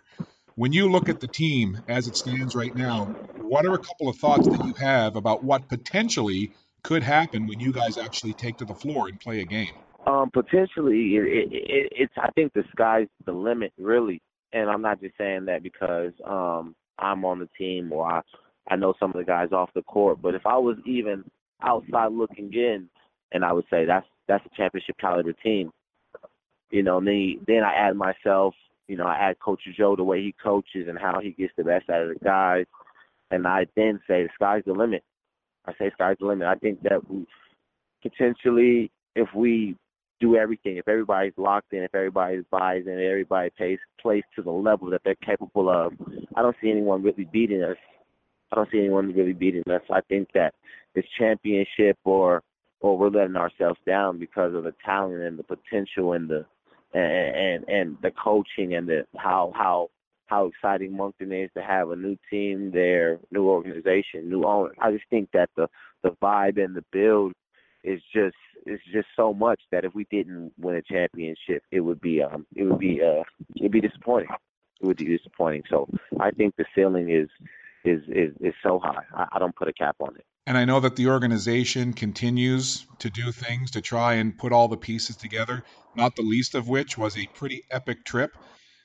when 0.55 0.73
you 0.73 0.91
look 0.91 1.07
at 1.07 1.21
the 1.21 1.29
team 1.29 1.79
as 1.87 2.07
it 2.07 2.17
stands 2.17 2.55
right 2.55 2.75
now, 2.75 3.05
what 3.39 3.65
are 3.65 3.73
a 3.73 3.77
couple 3.77 4.09
of 4.09 4.17
thoughts 4.17 4.49
that 4.49 4.65
you 4.65 4.73
have 4.73 5.15
about 5.15 5.45
what 5.45 5.69
potentially 5.69 6.51
could 6.83 7.03
happen 7.03 7.47
when 7.47 7.61
you 7.61 7.71
guys 7.71 7.97
actually 7.97 8.33
take 8.33 8.57
to 8.57 8.65
the 8.65 8.73
floor 8.73 9.07
and 9.07 9.17
play 9.17 9.39
a 9.39 9.45
game? 9.45 9.71
Um, 10.05 10.29
potentially, 10.29 11.15
it, 11.15 11.23
it, 11.23 11.53
it, 11.53 11.93
it's. 11.95 12.13
I 12.21 12.31
think 12.31 12.51
the 12.51 12.65
sky's 12.71 13.07
the 13.25 13.31
limit, 13.31 13.71
really. 13.77 14.21
And 14.51 14.69
I'm 14.69 14.81
not 14.81 14.99
just 14.99 15.17
saying 15.17 15.45
that 15.45 15.63
because 15.63 16.11
um, 16.25 16.75
I'm 16.99 17.23
on 17.23 17.39
the 17.39 17.49
team 17.57 17.93
or 17.93 18.11
I, 18.11 18.21
I 18.69 18.75
know 18.75 18.93
some 18.99 19.11
of 19.11 19.17
the 19.17 19.23
guys 19.23 19.53
off 19.53 19.69
the 19.73 19.83
court. 19.83 20.21
But 20.21 20.35
if 20.35 20.45
I 20.45 20.57
was 20.57 20.75
even 20.85 21.23
outside 21.61 22.11
looking 22.11 22.51
in, 22.53 22.89
and 23.31 23.45
I 23.45 23.53
would 23.53 23.65
say 23.69 23.85
that's 23.85 24.05
that's 24.27 24.45
a 24.45 24.55
championship 24.55 24.97
caliber 24.99 25.33
team. 25.33 25.71
You 26.69 26.83
know, 26.83 26.99
then 26.99 27.39
then 27.47 27.63
I 27.63 27.73
add 27.73 27.95
myself. 27.95 28.53
You 28.87 28.97
know, 28.97 29.05
I 29.05 29.15
add 29.15 29.39
Coach 29.39 29.61
Joe 29.77 29.95
the 29.95 30.03
way 30.03 30.21
he 30.21 30.35
coaches 30.41 30.87
and 30.87 30.97
how 30.97 31.19
he 31.21 31.31
gets 31.31 31.53
the 31.57 31.63
best 31.63 31.89
out 31.89 32.03
of 32.03 32.09
the 32.09 32.23
guys, 32.23 32.65
and 33.31 33.45
I 33.45 33.67
then 33.75 33.99
say 34.07 34.23
the 34.23 34.29
sky's 34.35 34.63
the 34.65 34.73
limit. 34.73 35.03
I 35.65 35.73
say 35.77 35.91
sky's 35.93 36.17
the 36.19 36.27
limit. 36.27 36.47
I 36.47 36.55
think 36.55 36.81
that 36.83 37.09
we 37.09 37.25
potentially, 38.01 38.91
if 39.15 39.27
we 39.35 39.75
do 40.19 40.35
everything. 40.35 40.77
If 40.77 40.87
everybody's 40.87 41.33
locked 41.37 41.73
in, 41.73 41.83
if 41.83 41.93
everybody 41.93 42.39
buys 42.49 42.83
in, 42.85 42.99
everybody 42.99 43.51
pays 43.57 43.79
plays 44.01 44.23
to 44.35 44.41
the 44.41 44.51
level 44.51 44.89
that 44.89 45.01
they're 45.03 45.15
capable 45.15 45.69
of, 45.69 45.93
I 46.35 46.41
don't 46.41 46.55
see 46.61 46.71
anyone 46.71 47.03
really 47.03 47.25
beating 47.25 47.63
us. 47.63 47.77
I 48.51 48.55
don't 48.55 48.69
see 48.71 48.79
anyone 48.79 49.13
really 49.13 49.33
beating 49.33 49.63
us. 49.69 49.81
I 49.91 50.01
think 50.01 50.29
that 50.33 50.53
this 50.95 51.05
championship 51.17 51.97
or 52.03 52.41
or 52.79 52.97
we're 52.97 53.09
letting 53.09 53.35
ourselves 53.35 53.79
down 53.85 54.19
because 54.19 54.53
of 54.53 54.63
the 54.63 54.73
talent 54.85 55.21
and 55.21 55.37
the 55.37 55.43
potential 55.43 56.13
and 56.13 56.29
the 56.29 56.45
and 56.93 57.35
and, 57.35 57.69
and 57.69 57.97
the 58.01 58.11
coaching 58.11 58.75
and 58.75 58.87
the 58.87 59.05
how 59.17 59.51
how 59.55 59.89
how 60.27 60.45
exciting 60.45 60.95
Moncton 60.95 61.31
is 61.31 61.49
to 61.55 61.63
have 61.63 61.89
a 61.89 61.95
new 61.95 62.17
team 62.29 62.71
there, 62.71 63.17
new 63.31 63.47
organization, 63.47 64.29
new 64.29 64.43
owner. 64.43 64.73
I 64.79 64.91
just 64.91 65.05
think 65.09 65.29
that 65.33 65.49
the 65.55 65.67
the 66.03 66.11
vibe 66.21 66.63
and 66.63 66.75
the 66.75 66.83
build 66.91 67.33
is 67.83 68.01
just 68.13 68.35
it's 68.65 68.83
just 68.91 69.07
so 69.15 69.33
much 69.33 69.61
that 69.71 69.85
if 69.85 69.95
we 69.95 70.05
didn't 70.11 70.51
win 70.59 70.75
a 70.75 70.81
championship, 70.81 71.63
it 71.71 71.79
would 71.79 72.01
be 72.01 72.21
um 72.21 72.45
it 72.55 72.63
would 72.63 72.79
be 72.79 73.01
uh 73.01 73.23
it'd 73.55 73.71
be 73.71 73.81
disappointing. 73.81 74.29
It 74.81 74.85
would 74.85 74.97
be 74.97 75.17
disappointing. 75.17 75.63
So 75.69 75.89
I 76.19 76.31
think 76.31 76.55
the 76.55 76.65
ceiling 76.75 77.09
is 77.09 77.29
is 77.85 78.01
is 78.07 78.33
is 78.41 78.53
so 78.61 78.79
high. 78.79 79.03
I, 79.13 79.27
I 79.33 79.39
don't 79.39 79.55
put 79.55 79.69
a 79.69 79.73
cap 79.73 79.95
on 79.99 80.15
it. 80.15 80.25
And 80.47 80.57
I 80.57 80.63
know 80.63 80.79
that 80.79 80.95
the 80.95 81.09
organization 81.09 81.91
continues 81.91 82.87
to 82.99 83.09
do 83.09 83.33
things 83.33 83.71
to 83.71 83.81
try 83.81 84.13
and 84.13 84.35
put 84.35 84.53
all 84.53 84.69
the 84.69 84.77
pieces 84.77 85.17
together, 85.17 85.61
not 85.93 86.15
the 86.15 86.21
least 86.21 86.55
of 86.55 86.69
which 86.69 86.97
was 86.97 87.17
a 87.17 87.27
pretty 87.27 87.65
epic 87.69 88.05
trip 88.05 88.31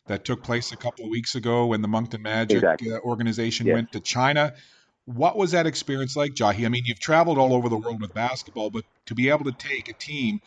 that 0.09 0.25
took 0.25 0.43
place 0.43 0.73
a 0.73 0.77
couple 0.77 1.05
of 1.05 1.11
weeks 1.13 1.37
ago 1.37 1.67
when 1.67 1.81
the 1.81 1.87
Moncton 1.87 2.21
Magic 2.21 2.57
exactly. 2.57 2.93
uh, 2.93 2.99
organization 2.99 3.69
yes. 3.69 3.75
went 3.75 3.93
to 3.93 4.01
China. 4.01 4.55
What 5.05 5.37
was 5.37 5.53
that 5.53 5.69
experience 5.69 6.17
like, 6.17 6.35
Jahii? 6.35 6.67
I 6.67 6.69
mean, 6.69 6.83
you've 6.85 6.99
traveled 6.99 7.39
all 7.39 7.55
over 7.55 7.69
the 7.69 7.77
world 7.77 8.01
with 8.01 8.13
basketball, 8.13 8.71
but 8.71 8.83
to 9.07 9.15
be 9.15 9.29
able 9.29 9.45
to 9.45 9.53
take 9.53 9.89
a 9.89 9.93
team 9.93 10.41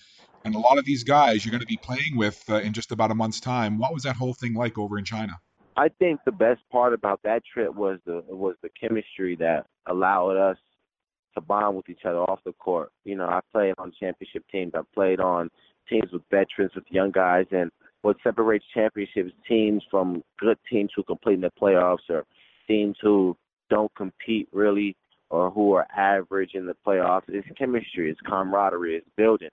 and 0.43 0.54
a 0.54 0.60
lot 0.60 0.78
of 0.78 0.84
these 0.84 1.06
guys 1.06 1.45
you're 1.45 1.51
going 1.51 1.62
to 1.62 1.65
be 1.65 1.78
playing 1.78 2.17
with 2.17 2.43
uh, 2.49 2.56
in 2.56 2.73
just 2.73 2.91
about 2.91 3.12
a 3.12 3.15
month's 3.15 3.39
time, 3.39 3.78
what 3.78 3.93
was 3.93 4.04
that 4.04 4.17
whole 4.17 4.34
thing 4.34 4.54
like 4.54 4.78
over 4.78 4.97
in 4.97 5.06
China? 5.06 5.39
I 5.78 5.88
think 5.88 6.19
the 6.25 6.34
best 6.34 6.60
part 6.73 6.93
about 6.93 7.21
that 7.23 7.43
trip 7.45 7.73
was 7.73 7.99
the 8.06 8.21
was 8.28 8.56
the 8.62 8.69
chemistry 8.69 9.38
that 9.38 9.67
allowed 9.88 10.36
us 10.36 10.58
to 11.36 11.41
bond 11.41 11.76
with 11.76 11.89
each 11.89 12.06
other 12.06 12.19
off 12.19 12.39
the 12.45 12.54
court. 12.54 12.91
You 13.04 13.15
know, 13.15 13.26
I 13.26 13.39
played 13.52 13.76
on 13.78 13.91
championship 14.00 14.43
teams. 14.52 14.74
I 14.76 14.82
played 14.93 15.19
on 15.19 15.50
teams 15.89 16.12
with 16.12 16.24
veterans, 16.32 16.71
with 16.76 16.86
young 16.89 17.12
guys, 17.12 17.45
and 17.52 17.71
what 18.02 18.17
separates 18.24 18.65
championships 18.74 19.32
teams 19.48 19.84
from 19.89 20.24
good 20.39 20.58
teams 20.69 20.91
who 20.95 21.04
complete 21.04 21.36
in 21.36 21.41
the 21.41 21.52
playoffs 21.60 22.10
or 22.10 22.26
teams 22.67 22.98
who 23.02 23.36
don't 23.69 23.93
compete 23.95 24.48
really 24.52 24.95
or 25.30 25.50
who 25.50 25.74
are 25.74 25.88
average 25.95 26.52
in 26.54 26.65
the 26.65 26.76
playoffs. 26.86 27.24
It's 27.28 27.48
chemistry, 27.58 28.12
it's 28.12 28.19
camaraderie, 28.21 28.95
it's 28.95 29.08
building, 29.17 29.50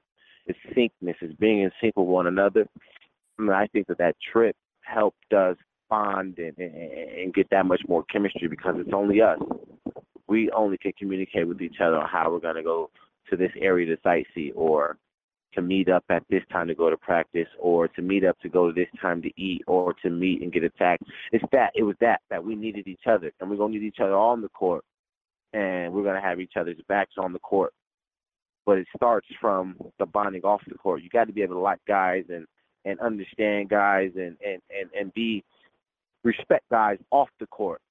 it's 0.47 0.59
syncness, 0.77 1.15
it's 1.21 1.35
being 1.41 1.63
in 1.63 1.71
sync 1.81 1.97
with 1.97 2.07
one 2.07 2.27
another. 2.27 2.67
I, 3.39 3.43
mean, 3.43 3.53
I 3.53 3.67
think 3.69 3.87
that 3.87 3.99
that 3.99 4.17
trip 4.33 4.55
helped 4.83 5.33
us 5.33 5.57
bond 5.89 6.39
and, 6.39 6.57
and, 6.59 6.75
and 6.75 7.35
get 7.35 7.49
that 7.51 7.67
much 7.67 7.81
more 7.89 8.05
chemistry 8.05 8.49
because 8.49 8.75
it's 8.79 8.93
only 8.95 9.21
us. 9.23 9.39
We 10.33 10.51
only 10.53 10.79
can 10.79 10.93
communicate 10.99 11.47
with 11.47 11.61
each 11.61 11.77
other 11.79 11.99
on 11.99 12.09
how 12.09 12.31
we're 12.31 12.41
going 12.41 12.57
to 12.57 12.63
go 12.63 12.89
to 13.29 13.37
this 13.37 13.51
area 13.61 13.95
to 13.95 14.01
sightsee 14.01 14.51
or 14.55 14.97
to 15.53 15.61
meet 15.61 15.91
up 15.91 16.05
at 16.09 16.23
this 16.31 16.41
time 16.51 16.69
to 16.69 16.75
go 16.75 16.89
to 16.89 16.97
practice 16.97 17.49
or 17.59 17.87
to 17.89 18.01
meet 18.01 18.25
up 18.25 18.41
to 18.41 18.49
go 18.49 18.67
to 18.67 18.73
this 18.73 18.89
time 19.03 19.21
to 19.21 19.29
eat 19.37 19.61
or 19.67 19.93
to 20.03 20.09
meet 20.09 20.41
and 20.41 20.51
get 20.51 20.65
attacked. 20.65 21.03
It's 21.33 21.45
that 21.53 21.73
it 21.75 21.83
was 21.83 21.97
that 22.01 22.23
that 22.31 22.43
we 22.43 22.55
needed 22.55 22.89
each 22.89 23.07
other 23.07 23.31
and 23.41 23.51
we're 23.51 23.59
gonna 23.59 23.75
need 23.75 23.83
each 23.83 24.01
other 24.01 24.17
on 24.17 24.41
the 24.41 24.49
court 24.49 24.83
and 25.53 25.93
we're 25.93 26.03
gonna 26.03 26.23
have 26.23 26.41
each 26.41 26.55
other's 26.59 26.81
backs 26.89 27.17
on 27.19 27.35
the 27.35 27.39
court. 27.41 27.75
But 28.65 28.79
it 28.79 28.87
starts 28.97 29.29
from 29.39 29.77
the 29.99 30.07
bonding 30.07 30.45
off 30.45 30.63
the 30.67 30.79
court. 30.79 31.03
You 31.03 31.11
got 31.11 31.27
to 31.27 31.35
be 31.35 31.43
able 31.43 31.57
to 31.57 31.61
like 31.61 31.81
guys 31.87 32.25
and 32.31 32.47
and 32.87 32.99
understand 33.01 33.69
guys 33.69 34.13
and 34.17 34.39
and 34.43 34.63
and 34.71 34.89
and 34.99 35.13
be 35.13 35.45
respect 36.25 36.65
guys 36.71 36.97
off 37.11 37.29
the 37.39 37.47
court. 37.49 37.83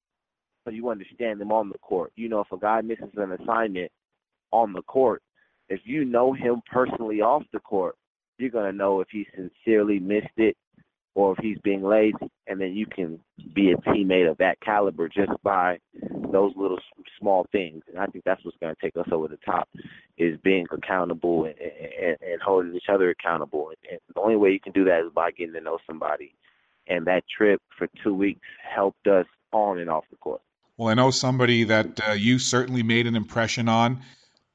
So 0.64 0.72
you 0.72 0.90
understand 0.90 1.42
them 1.42 1.52
on 1.52 1.70
the 1.70 1.78
court. 1.80 2.12
You 2.16 2.30
know, 2.30 2.42
if 2.42 2.52
a 2.52 2.58
guy 2.58 2.82
misses 2.82 3.10
an 3.18 3.32
assignment 3.32 3.92
on 4.52 4.74
the 4.74 4.84
court, 4.84 5.22
if 5.70 5.82
you 5.86 6.06
know 6.06 6.34
him 6.34 6.62
personally 6.72 7.22
off 7.22 7.44
the 7.52 7.60
court, 7.60 7.96
you're 8.38 8.50
gonna 8.50 8.72
know 8.72 9.02
if 9.02 9.08
he 9.12 9.26
sincerely 9.36 10.00
missed 10.00 10.28
it 10.38 10.56
or 11.14 11.34
if 11.34 11.40
he's 11.40 11.58
being 11.64 11.84
lazy, 11.84 12.32
and 12.48 12.60
then 12.60 12.74
you 12.74 12.86
can 12.86 13.20
be 13.54 13.72
a 13.72 13.78
teammate 13.90 14.30
of 14.30 14.38
that 14.38 14.60
caliber 14.62 15.10
just 15.10 15.32
by 15.44 15.78
those 16.32 16.54
little 16.56 16.80
small 17.20 17.46
things. 17.52 17.84
And 17.90 18.00
I 18.00 18.06
think 18.06 18.24
that's 18.24 18.44
what's 18.46 18.58
going 18.60 18.74
to 18.74 18.82
take 18.82 18.96
us 18.96 19.12
over 19.12 19.28
the 19.28 19.38
top 19.46 19.68
is 20.18 20.40
being 20.44 20.66
accountable 20.72 21.46
and, 21.46 21.56
and, 21.60 22.18
and 22.22 22.42
holding 22.42 22.74
each 22.76 22.90
other 22.90 23.10
accountable. 23.10 23.72
And 23.90 24.00
the 24.14 24.22
only 24.22 24.38
way 24.38 24.52
you 24.52 24.60
can 24.60 24.72
do 24.72 24.86
that 24.86 25.06
is 25.06 25.12
by 25.14 25.32
getting 25.32 25.54
to 25.54 25.62
know 25.62 25.80
somebody. 25.86 26.34
And 26.88 27.06
that 27.08 27.24
trip 27.36 27.62
for 27.78 27.88
two 28.04 28.14
weeks 28.14 28.48
helped 28.74 29.08
us 29.08 29.26
on 29.52 29.80
and 29.80 29.90
off 29.90 30.06
the 30.10 30.18
court. 30.18 30.42
Well, 30.78 30.90
I 30.90 30.94
know 30.94 31.12
somebody 31.12 31.66
that 31.66 32.00
uh, 32.10 32.12
you 32.14 32.40
certainly 32.40 32.84
made 32.84 33.08
an 33.08 33.16
impression 33.16 33.70
on 33.70 34.02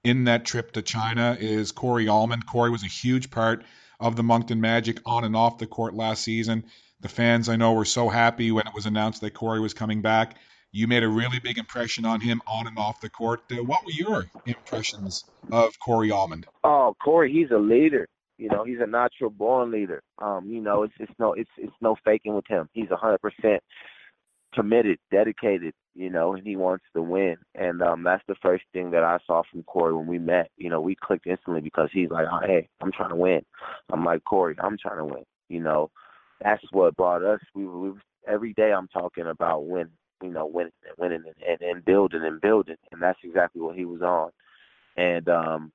in 0.02 0.24
that 0.24 0.44
trip 0.44 0.72
to 0.72 0.82
China 0.82 1.36
is 1.38 1.72
Corey 1.72 2.06
Allmond. 2.06 2.46
Corey 2.46 2.70
was 2.70 2.82
a 2.82 2.88
huge 2.88 3.30
part 3.30 3.64
of 4.00 4.16
the 4.16 4.22
Moncton 4.22 4.60
Magic 4.60 4.98
on 5.04 5.24
and 5.24 5.36
off 5.36 5.58
the 5.58 5.66
court 5.66 5.94
last 5.94 6.22
season. 6.22 6.64
The 7.00 7.08
fans 7.08 7.48
I 7.48 7.56
know 7.56 7.74
were 7.74 7.84
so 7.84 8.08
happy 8.08 8.50
when 8.50 8.66
it 8.66 8.74
was 8.74 8.86
announced 8.86 9.20
that 9.20 9.34
Corey 9.34 9.60
was 9.60 9.74
coming 9.74 10.02
back. 10.02 10.36
You 10.72 10.86
made 10.86 11.02
a 11.02 11.08
really 11.08 11.38
big 11.38 11.58
impression 11.58 12.04
on 12.04 12.20
him 12.20 12.42
on 12.46 12.66
and 12.66 12.78
off 12.78 13.00
the 13.00 13.08
court. 13.08 13.42
Uh, 13.50 13.62
what 13.62 13.84
were 13.84 13.92
your 13.92 14.26
impressions 14.46 15.24
of 15.50 15.78
Corey 15.78 16.10
Allmond? 16.10 16.46
Oh, 16.64 16.94
Corey, 17.02 17.32
he's 17.32 17.50
a 17.50 17.58
leader. 17.58 18.08
You 18.38 18.48
know, 18.50 18.64
he's 18.64 18.80
a 18.80 18.86
natural 18.86 19.30
born 19.30 19.70
leader. 19.70 20.02
Um, 20.20 20.46
you 20.46 20.60
know, 20.60 20.82
it's 20.82 20.92
it's 20.98 21.12
no 21.18 21.32
it's 21.32 21.50
it's 21.56 21.72
no 21.80 21.96
faking 22.04 22.34
with 22.34 22.46
him. 22.46 22.68
He's 22.72 22.90
a 22.90 22.96
hundred 22.96 23.20
percent 23.20 23.62
committed, 24.54 24.98
dedicated, 25.10 25.72
you 25.96 26.10
know, 26.10 26.34
and 26.34 26.46
he 26.46 26.56
wants 26.56 26.84
to 26.94 27.02
win. 27.02 27.36
And 27.54 27.82
um 27.82 28.02
that's 28.02 28.22
the 28.28 28.34
first 28.42 28.64
thing 28.72 28.90
that 28.90 29.02
I 29.02 29.18
saw 29.26 29.42
from 29.50 29.62
Corey 29.62 29.94
when 29.94 30.06
we 30.06 30.18
met. 30.18 30.50
You 30.56 30.68
know, 30.68 30.80
we 30.80 30.94
clicked 30.94 31.26
instantly 31.26 31.62
because 31.62 31.88
he's 31.92 32.10
like, 32.10 32.26
oh, 32.30 32.40
hey, 32.46 32.68
I'm 32.80 32.92
trying 32.92 33.10
to 33.10 33.16
win. 33.16 33.40
I'm 33.92 34.04
like, 34.04 34.24
Corey, 34.24 34.54
I'm 34.60 34.76
trying 34.78 34.98
to 34.98 35.04
win. 35.04 35.24
You 35.48 35.60
know, 35.60 35.90
that's 36.42 36.62
what 36.70 36.96
brought 36.96 37.24
us. 37.24 37.40
We, 37.54 37.66
we 37.66 37.92
every 38.28 38.52
day 38.52 38.72
I'm 38.72 38.88
talking 38.88 39.26
about 39.26 39.66
winning, 39.66 39.92
you 40.22 40.30
know, 40.30 40.46
winning 40.46 40.72
and 40.86 40.94
winning 40.98 41.24
and, 41.26 41.60
and, 41.60 41.70
and 41.76 41.84
building 41.84 42.24
and 42.24 42.40
building. 42.40 42.76
And 42.92 43.00
that's 43.00 43.18
exactly 43.24 43.62
what 43.62 43.76
he 43.76 43.86
was 43.86 44.02
on. 44.02 44.30
And 44.96 45.28
um 45.28 45.72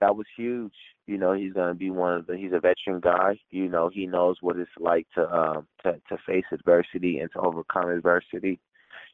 that 0.00 0.16
was 0.16 0.26
huge. 0.36 0.74
You 1.06 1.18
know, 1.18 1.32
he's 1.32 1.52
gonna 1.52 1.74
be 1.74 1.90
one 1.90 2.14
of 2.14 2.26
the. 2.26 2.36
He's 2.36 2.52
a 2.52 2.60
veteran 2.60 3.00
guy. 3.00 3.38
You 3.50 3.68
know, 3.68 3.90
he 3.92 4.06
knows 4.06 4.36
what 4.40 4.56
it's 4.56 4.70
like 4.78 5.06
to 5.14 5.28
um 5.34 5.66
to 5.82 5.94
to 6.08 6.18
face 6.26 6.44
adversity 6.52 7.18
and 7.18 7.30
to 7.32 7.40
overcome 7.40 7.90
adversity. 7.90 8.60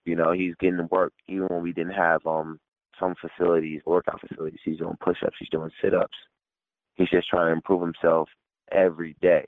You 0.04 0.16
know, 0.16 0.32
he's 0.32 0.54
getting 0.60 0.88
work 0.90 1.12
even 1.28 1.48
when 1.48 1.62
we 1.62 1.72
didn't 1.72 1.92
have 1.94 2.26
um 2.26 2.58
some 2.98 3.14
facilities, 3.20 3.80
workout 3.86 4.20
facilities. 4.20 4.60
He's 4.64 4.78
doing 4.78 4.96
push-ups. 5.00 5.36
He's 5.38 5.48
doing 5.48 5.70
sit-ups. 5.82 6.16
He's 6.94 7.08
just 7.08 7.28
trying 7.28 7.46
to 7.46 7.52
improve 7.52 7.80
himself 7.80 8.28
every 8.70 9.16
day, 9.22 9.46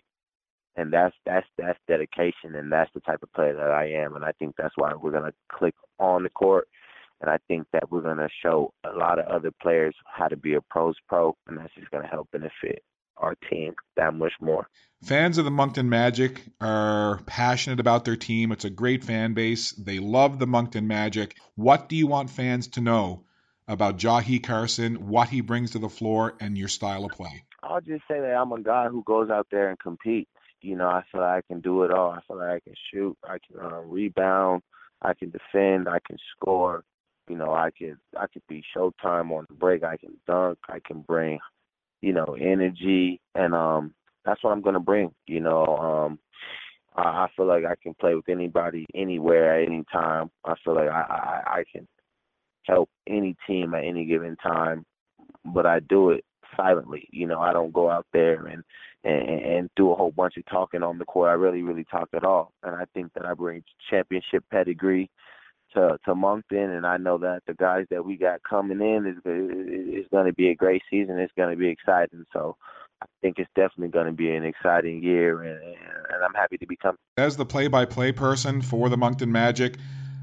and 0.77 0.93
that's 0.93 1.15
that's 1.27 1.47
that's 1.59 1.79
dedication, 1.89 2.55
and 2.55 2.73
that's 2.73 2.91
the 2.95 3.01
type 3.01 3.23
of 3.23 3.33
player 3.33 3.55
that 3.55 3.71
I 3.71 3.91
am, 3.91 4.17
and 4.17 4.25
I 4.25 4.33
think 4.33 4.55
that's 4.57 4.75
why 4.77 4.93
we're 4.95 5.13
gonna 5.13 5.35
click 5.51 5.75
on 5.99 6.23
the 6.23 6.31
court 6.31 6.69
and 7.23 7.31
I 7.31 7.39
think 7.47 7.67
that 7.73 7.91
we're 7.91 8.03
to 8.03 8.29
show 8.43 8.73
a 8.85 8.91
lot 8.91 9.21
of 9.21 9.27
other 9.27 9.53
players 9.63 9.95
how 10.05 10.27
to 10.27 10.37
be 10.37 10.55
a 10.55 10.61
pros 10.61 10.97
pro, 11.09 11.37
and 11.47 11.57
that's 11.57 11.73
just 11.75 11.91
to 11.93 12.03
help 12.03 12.29
benefit 12.33 12.83
our 13.17 13.35
team 13.51 13.75
that 13.97 14.15
much 14.15 14.33
more. 14.41 14.67
Fans 15.05 15.39
of 15.39 15.45
the 15.45 15.51
Moncton 15.51 15.89
Magic 15.89 16.43
are 16.61 17.21
passionate 17.27 17.81
about 17.81 18.05
their 18.05 18.17
team. 18.17 18.53
It's 18.53 18.65
a 18.65 18.71
great 18.71 19.03
fan 19.03 19.35
base. 19.35 19.73
They 19.73 19.99
love 19.99 20.39
the 20.39 20.47
Moncton 20.47 20.87
Magic. 20.87 21.37
What 21.57 21.89
do 21.89 21.97
you 21.97 22.07
want 22.07 22.31
fans 22.31 22.69
to 22.69 22.81
know 22.81 23.25
about 23.67 23.99
Jahii 23.99 24.43
Carson, 24.43 25.09
what 25.09 25.29
he 25.29 25.41
brings 25.41 25.73
to 25.73 25.79
the 25.79 25.89
floor, 25.89 26.35
and 26.41 26.57
your 26.57 26.69
style 26.69 27.05
of 27.05 27.13
play? 27.13 27.45
I'll 27.63 27.81
just 27.81 28.03
say 28.09 28.21
that 28.21 28.35
I'm 28.35 28.53
a 28.53 28.61
guy 28.61 28.89
who 28.89 29.03
goes 29.05 29.31
out 29.31 29.47
there 29.51 29.69
and 29.71 29.79
competes. 29.79 30.31
You 30.61 30.77
know, 30.77 30.89
I 30.89 31.03
feel 31.11 31.21
like 31.21 31.45
I 31.45 31.53
can 31.53 31.61
do 31.61 31.83
it 31.83 31.91
all. 31.91 32.11
I 32.11 32.21
feel 32.27 32.39
like 32.39 32.57
I 32.57 32.61
can 32.61 32.75
shoot, 32.93 33.17
I 33.25 33.39
can 33.39 33.61
uh, 33.61 33.81
rebound, 33.81 34.63
I 35.01 35.15
can 35.15 35.31
defend, 35.31 35.89
I 35.89 35.99
can 36.07 36.19
score. 36.37 36.85
You 37.29 37.37
know, 37.37 37.53
I 37.53 37.71
could 37.77 37.99
I 38.19 38.27
could 38.27 38.43
be 38.49 38.65
Showtime 38.77 39.31
on 39.31 39.47
the 39.49 39.55
break. 39.55 39.85
I 39.85 39.97
can 39.97 40.15
dunk. 40.27 40.59
I 40.69 40.79
can 40.85 41.01
bring 41.01 41.39
you 42.03 42.13
know, 42.13 42.37
energy, 42.39 43.21
and 43.35 43.55
um, 43.55 43.95
that's 44.25 44.43
what 44.45 44.51
I'm 44.51 44.61
gonna 44.61 44.81
bring. 44.81 45.13
You 45.27 45.41
know, 45.41 45.65
um, 45.65 46.19
I, 46.95 47.03
I 47.03 47.29
feel 47.37 47.47
like 47.47 47.65
I 47.65 47.75
can 47.83 47.95
play 47.95 48.15
with 48.15 48.29
anybody, 48.29 48.87
anywhere, 48.95 49.61
at 49.61 49.67
any 49.67 49.85
time. 49.91 50.31
I 50.45 50.55
feel 50.65 50.75
like 50.75 50.91
I, 50.91 51.01
I, 51.01 51.59
I 51.59 51.65
can 51.73 51.89
help 52.65 52.91
any 53.07 53.37
team 53.47 53.75
at 53.75 53.85
any 53.85 54.05
given 54.05 54.37
time, 54.37 54.85
but 55.45 55.65
I 55.65 55.81
do 55.81 56.11
it 56.11 56.25
silently. 56.57 57.09
You 57.13 57.27
know, 57.27 57.41
I 57.41 57.53
don't 57.53 57.73
go 57.73 57.91
out 57.91 58.07
there 58.13 58.47
and, 58.47 58.63
and 59.05 59.29
and 59.29 59.71
do 59.77 59.93
a 59.93 59.97
whole 59.97 60.13
bunch 60.13 60.37
of 60.37 60.47
talking 60.47 60.83
on 60.83 60.99
the 60.99 61.05
court. 61.05 61.31
I 61.31 61.35
really, 61.35 61.63
really 61.63 61.85
talk 61.85 62.09
at 62.15 62.25
all, 62.25 62.53
and 62.63 62.75
I 62.75 62.85
think 62.95 63.13
that 63.15 63.25
I 63.25 63.35
bring 63.35 63.63
championship 63.89 64.45
pedigree 64.51 65.09
to 65.75 65.99
to 66.05 66.15
Moncton, 66.15 66.71
and 66.71 66.87
I 66.87 66.97
know 66.97 67.19
that 67.19 67.43
the 67.47 67.55
guys 67.55 67.87
that 67.91 68.05
we 68.05 68.17
got 68.17 68.43
coming 68.43 68.81
in 68.81 69.07
is 69.07 69.17
is 70.05 70.07
going 70.11 70.27
to 70.27 70.33
be 70.33 70.49
a 70.49 70.55
great 70.55 70.83
season. 70.91 71.19
It's 71.19 71.33
going 71.37 71.51
to 71.51 71.57
be 71.57 71.69
exciting. 71.69 72.25
So. 72.33 72.57
I 73.01 73.07
think 73.21 73.41
it's 73.41 73.51
definitely 73.57 73.89
going 73.89 74.07
to 74.07 74.13
be 74.13 74.31
an 74.31 74.45
exciting 74.45 75.03
year, 75.03 75.43
and, 75.43 75.61
and 75.61 76.25
I'm 76.25 76.35
happy 76.35 76.57
to 76.59 76.67
become. 76.67 76.95
As 77.17 77.37
the 77.37 77.45
play-by-play 77.45 78.13
person 78.13 78.63
for 78.63 78.89
the 78.89 78.97
Moncton 78.97 79.33
Magic, 79.33 79.77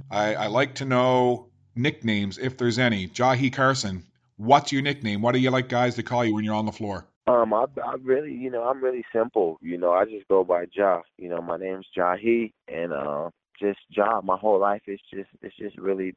I, 0.09 0.35
I 0.35 0.47
like 0.47 0.75
to 0.75 0.85
know 0.85 1.49
nicknames 1.75 2.37
if 2.37 2.57
there's 2.57 2.79
any. 2.79 3.09
Jahii 3.09 3.51
Carson, 3.51 4.05
what's 4.37 4.71
your 4.71 4.81
nickname? 4.81 5.21
What 5.21 5.33
do 5.33 5.39
you 5.39 5.51
like 5.51 5.67
guys 5.67 5.95
to 5.95 6.03
call 6.03 6.23
you 6.23 6.33
when 6.33 6.45
you're 6.45 6.55
on 6.55 6.65
the 6.65 6.71
floor? 6.71 7.05
Um, 7.27 7.53
I, 7.53 7.65
I 7.83 7.95
really, 8.01 8.33
you 8.33 8.49
know, 8.49 8.63
I'm 8.63 8.81
really 8.81 9.03
simple. 9.11 9.57
You 9.61 9.77
know, 9.77 9.91
I 9.91 10.05
just 10.05 10.29
go 10.29 10.45
by 10.45 10.67
Ja. 10.71 11.01
You 11.17 11.27
know, 11.27 11.41
my 11.41 11.57
name's 11.57 11.87
Jahii, 11.97 12.53
and 12.69 12.93
uh, 12.93 13.29
just 13.59 13.79
Ja. 13.89 14.21
My 14.23 14.37
whole 14.37 14.59
life 14.59 14.81
is 14.87 14.99
just, 15.13 15.29
it's 15.41 15.55
just 15.57 15.77
really 15.77 16.15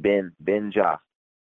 been, 0.00 0.32
been 0.42 0.72
Ja. 0.74 0.96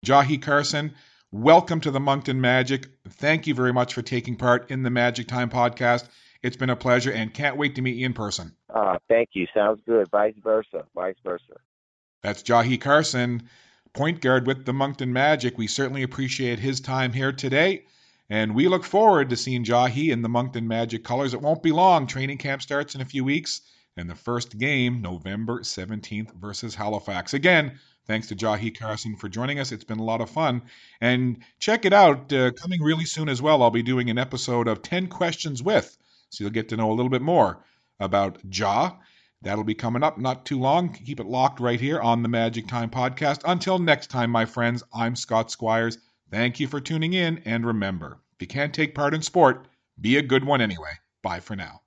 Jahii 0.04 0.40
Carson, 0.40 0.94
welcome 1.32 1.80
to 1.80 1.90
the 1.90 2.00
Moncton 2.00 2.40
Magic. 2.40 2.88
Thank 3.08 3.46
you 3.46 3.54
very 3.54 3.72
much 3.72 3.94
for 3.94 4.02
taking 4.02 4.36
part 4.36 4.70
in 4.70 4.82
the 4.82 4.90
Magic 4.90 5.26
Time 5.26 5.50
podcast. 5.50 6.08
It's 6.42 6.56
been 6.56 6.70
a 6.70 6.76
pleasure, 6.76 7.10
and 7.10 7.32
can't 7.32 7.56
wait 7.56 7.74
to 7.76 7.82
meet 7.82 7.96
you 7.96 8.06
in 8.06 8.12
person. 8.12 8.54
Uh, 8.72 8.98
thank 9.08 9.30
you. 9.32 9.46
Sounds 9.54 9.80
good. 9.86 10.08
Vice 10.10 10.34
versa. 10.42 10.84
Vice 10.94 11.16
versa. 11.24 11.54
That's 12.22 12.42
Jahii 12.42 12.80
Carson 12.80 13.48
point 13.96 14.20
guard 14.20 14.46
with 14.46 14.64
the 14.64 14.72
Moncton 14.72 15.12
Magic. 15.12 15.56
We 15.56 15.66
certainly 15.66 16.02
appreciate 16.02 16.58
his 16.58 16.80
time 16.80 17.12
here 17.12 17.32
today. 17.32 17.84
And 18.28 18.54
we 18.54 18.68
look 18.68 18.84
forward 18.84 19.30
to 19.30 19.36
seeing 19.36 19.64
Jahii 19.64 20.10
in 20.10 20.22
the 20.22 20.28
Moncton 20.28 20.68
Magic 20.68 21.02
colors. 21.02 21.32
It 21.32 21.40
won't 21.40 21.62
be 21.62 21.72
long. 21.72 22.06
Training 22.06 22.38
camp 22.38 22.60
starts 22.60 22.94
in 22.94 23.00
a 23.00 23.06
few 23.06 23.24
weeks. 23.24 23.62
And 23.96 24.10
the 24.10 24.14
first 24.14 24.58
game, 24.58 25.00
November 25.00 25.60
17th 25.60 26.34
versus 26.34 26.74
Halifax. 26.74 27.34
Again, 27.34 27.78
thanks 28.06 28.28
to 28.28 28.36
Jahii 28.36 28.76
Carson 28.78 29.16
for 29.16 29.28
joining 29.28 29.58
us. 29.58 29.72
It's 29.72 29.84
been 29.84 29.98
a 29.98 30.04
lot 30.04 30.20
of 30.20 30.30
fun. 30.30 30.62
And 31.00 31.42
check 31.58 31.84
it 31.84 31.92
out. 31.92 32.32
Uh, 32.32 32.50
coming 32.52 32.82
really 32.82 33.06
soon 33.06 33.28
as 33.28 33.40
well, 33.40 33.62
I'll 33.62 33.70
be 33.70 33.82
doing 33.82 34.10
an 34.10 34.18
episode 34.18 34.68
of 34.68 34.82
10 34.82 35.06
Questions 35.06 35.62
with. 35.62 35.96
So 36.30 36.44
you'll 36.44 36.52
get 36.52 36.68
to 36.70 36.76
know 36.76 36.90
a 36.90 36.94
little 36.94 37.10
bit 37.10 37.22
more 37.22 37.64
about 37.98 38.38
Ja 38.52 38.96
That'll 39.42 39.64
be 39.64 39.74
coming 39.74 40.02
up 40.02 40.18
not 40.18 40.44
too 40.44 40.58
long. 40.58 40.92
Keep 40.92 41.20
it 41.20 41.26
locked 41.26 41.60
right 41.60 41.80
here 41.80 42.00
on 42.00 42.22
the 42.22 42.28
Magic 42.28 42.66
Time 42.66 42.90
Podcast. 42.90 43.42
Until 43.44 43.78
next 43.78 44.08
time, 44.08 44.30
my 44.30 44.44
friends, 44.44 44.82
I'm 44.92 45.14
Scott 45.14 45.50
Squires. 45.50 45.98
Thank 46.30 46.58
you 46.58 46.66
for 46.66 46.80
tuning 46.80 47.12
in, 47.12 47.38
and 47.44 47.64
remember, 47.64 48.18
if 48.34 48.42
you 48.42 48.48
can't 48.48 48.74
take 48.74 48.94
part 48.94 49.14
in 49.14 49.22
sport, 49.22 49.68
be 50.00 50.16
a 50.16 50.22
good 50.22 50.44
one 50.44 50.60
anyway. 50.60 50.92
Bye 51.22 51.40
for 51.40 51.54
now. 51.54 51.85